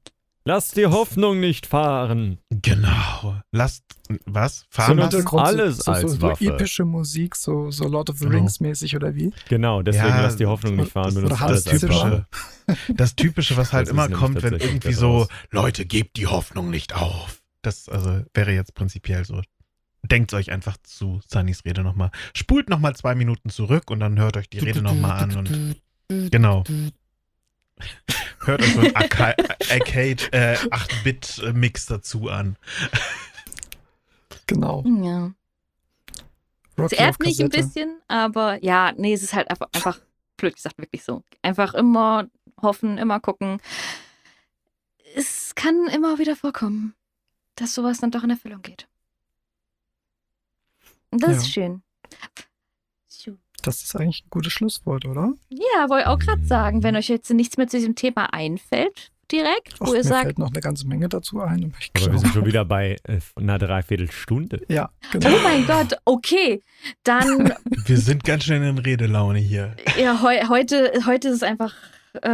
[0.46, 2.38] Lass die Hoffnung nicht fahren.
[2.50, 3.36] Genau.
[3.50, 3.82] Lasst,
[4.26, 4.66] was?
[4.68, 5.28] Fahren So lassen?
[5.38, 6.44] alles so, als so, so Waffe.
[6.52, 8.36] epische Musik, so, so Lord of the Genau.
[8.36, 9.32] Rings mäßig oder wie?
[9.48, 11.14] Genau, deswegen Ja, lass die Hoffnung nicht fahren.
[11.14, 11.94] das- alles als Zimmer.
[11.94, 12.26] Waffe.
[12.94, 15.26] Das Typische, was halt Das immer kommt, wenn irgendwie so.
[15.50, 17.42] Leute, gebt die Hoffnung nicht auf.
[17.62, 19.40] Das also wäre jetzt prinzipiell so.
[20.02, 22.10] Denkt euch einfach zu Sunnys Rede nochmal.
[22.34, 26.64] Spult nochmal zwei Minuten zurück und dann hört euch die Rede nochmal an und genau.
[28.44, 29.34] Hört euch so einen Arca-
[29.70, 32.56] Arcade äh, 8-Bit-Mix dazu an.
[34.46, 34.82] Genau.
[35.02, 35.32] Ja.
[36.76, 40.00] Es Rocky ehrt auf mich ein bisschen, aber ja, nee, es ist halt einfach, einfach
[40.36, 41.22] blöd gesagt, wirklich so.
[41.42, 42.28] Einfach immer
[42.60, 43.60] hoffen, immer gucken.
[45.14, 46.94] Es kann immer wieder vorkommen,
[47.54, 48.88] dass sowas dann doch in Erfüllung geht.
[51.10, 51.36] Und das Ja.
[51.36, 51.82] ist schön.
[53.64, 55.32] Das ist eigentlich ein gutes Schlusswort, oder?
[55.48, 59.10] Ja, wollte ich auch gerade sagen, wenn euch jetzt nichts mehr zu diesem Thema einfällt,
[59.32, 61.64] direkt, wo Och, ihr mir sagt, fällt noch eine ganze Menge dazu ein.
[61.64, 64.66] Aber ich Aber wir sind schon wieder bei äh, einer Dreiviertelstunde.
[64.68, 65.30] ja, genau.
[65.30, 66.62] oh mein Gott, okay,
[67.04, 67.54] dann
[67.86, 69.74] Wir sind ganz schön in Redelaune hier.
[69.98, 71.74] Ja, heu, heute, heute ist es einfach,
[72.22, 72.28] äh,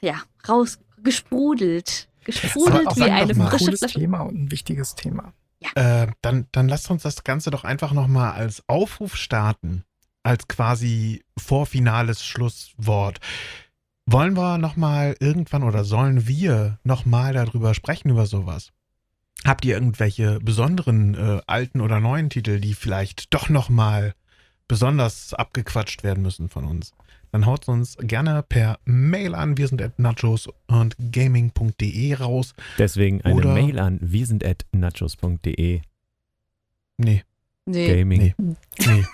[0.00, 2.08] ja, rausgesprudelt.
[2.24, 3.98] Gesprudelt wie eine ein frische Flasche.
[3.98, 5.32] Thema und ein wichtiges Thema.
[5.74, 9.84] Äh, dann, dann lasst uns das Ganze doch einfach nochmal als Aufruf starten.
[10.28, 13.18] Als quasi vorfinales Schlusswort.
[14.04, 18.68] Wollen wir nochmal irgendwann oder sollen wir nochmal darüber sprechen, über sowas?
[19.46, 24.14] Habt ihr irgendwelche besonderen äh, alten oder neuen Titel, die vielleicht doch nochmal
[24.66, 26.92] besonders abgequatscht werden müssen von uns?
[27.32, 29.56] Dann haut uns gerne per Mail an.
[29.56, 32.52] Wir sind at nachos und gaming.de raus.
[32.76, 35.80] Deswegen eine Oder- Mail an wir sind at nachos.de
[36.98, 37.22] Nee,
[37.64, 37.88] Nee.
[37.96, 38.34] Gaming.
[38.36, 38.54] nee,
[38.86, 39.04] nee.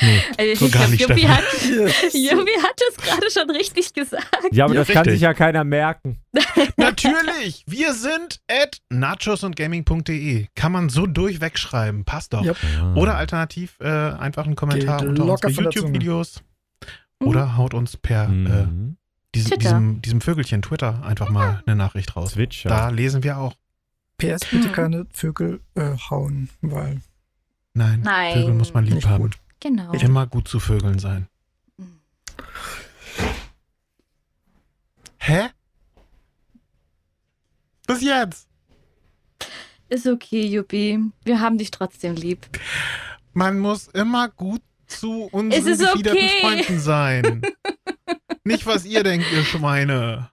[0.00, 0.20] Nee.
[0.38, 1.44] Also So ich gar glaub, nicht, Juppie hat,
[2.12, 4.26] Juppie hat es gerade schon richtig gesagt.
[4.52, 5.12] Ja, aber Ja, das kann richtig.
[5.14, 6.18] sich ja keiner merken.
[6.76, 10.46] Natürlich, wir sind at nachosundgaming.de.
[10.54, 12.44] Kann man so durchweg schreiben, passt doch.
[12.44, 12.54] Ja.
[12.94, 15.64] Oder alternativ äh, einfach einen Kommentar Geht unter unsere.
[15.64, 16.42] YouTube-Videos.
[17.20, 17.26] Mhm.
[17.28, 18.96] Oder haut uns per äh, Mhm.
[19.34, 22.32] diesem, diesem, diesem Vögelchen Twitter einfach mal eine Nachricht raus.
[22.32, 22.68] Switcher.
[22.68, 23.54] Da lesen wir auch.
[24.18, 27.00] PS, bitte keine Vögel äh, hauen, weil
[27.74, 28.32] Nein, Nein.
[28.34, 29.24] Vögel muss man lieb haben.
[29.24, 29.36] gut.
[29.60, 29.92] Genau.
[29.92, 31.28] Immer gut zu Vögeln sein.
[35.18, 35.48] Hä?
[37.86, 38.48] Was jetzt?
[39.88, 41.00] Ist okay, Juppie.
[41.24, 42.46] Wir haben dich trotzdem lieb.
[43.32, 46.40] Man muss immer gut zu unseren Es ist gefiederten okay.
[46.40, 47.42] Freunden sein.
[48.44, 50.30] Nicht, was ihr denkt, ihr Schweine.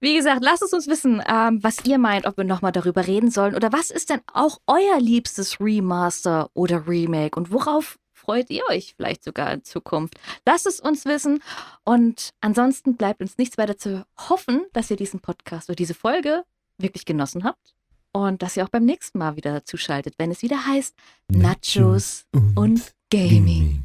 [0.00, 3.30] Wie gesagt, lasst es uns wissen, ähm, was ihr meint, ob wir nochmal darüber reden
[3.30, 3.54] sollen.
[3.54, 7.38] Oder was ist denn auch euer liebstes Remaster oder Remake?
[7.38, 10.14] Und worauf freut ihr euch vielleicht sogar in Zukunft?
[10.46, 11.42] Lasst es uns wissen.
[11.84, 16.44] Und ansonsten bleibt uns nichts weiter zu hoffen, dass ihr diesen Podcast oder diese Folge
[16.78, 17.74] wirklich genossen habt.
[18.12, 20.94] Und dass ihr auch beim nächsten Mal wieder zuschaltet, wenn es wieder heißt
[21.28, 23.82] Nachos und Gaming.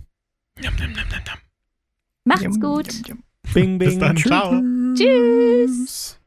[0.60, 1.38] Njam, njam, njam, njam, njam.
[2.26, 2.94] Macht's Yum, gut.
[2.94, 3.24] yum, yum.
[3.54, 3.90] Bing, bing.
[3.90, 4.62] Bis dann, ciao.
[4.94, 6.18] Tschüss.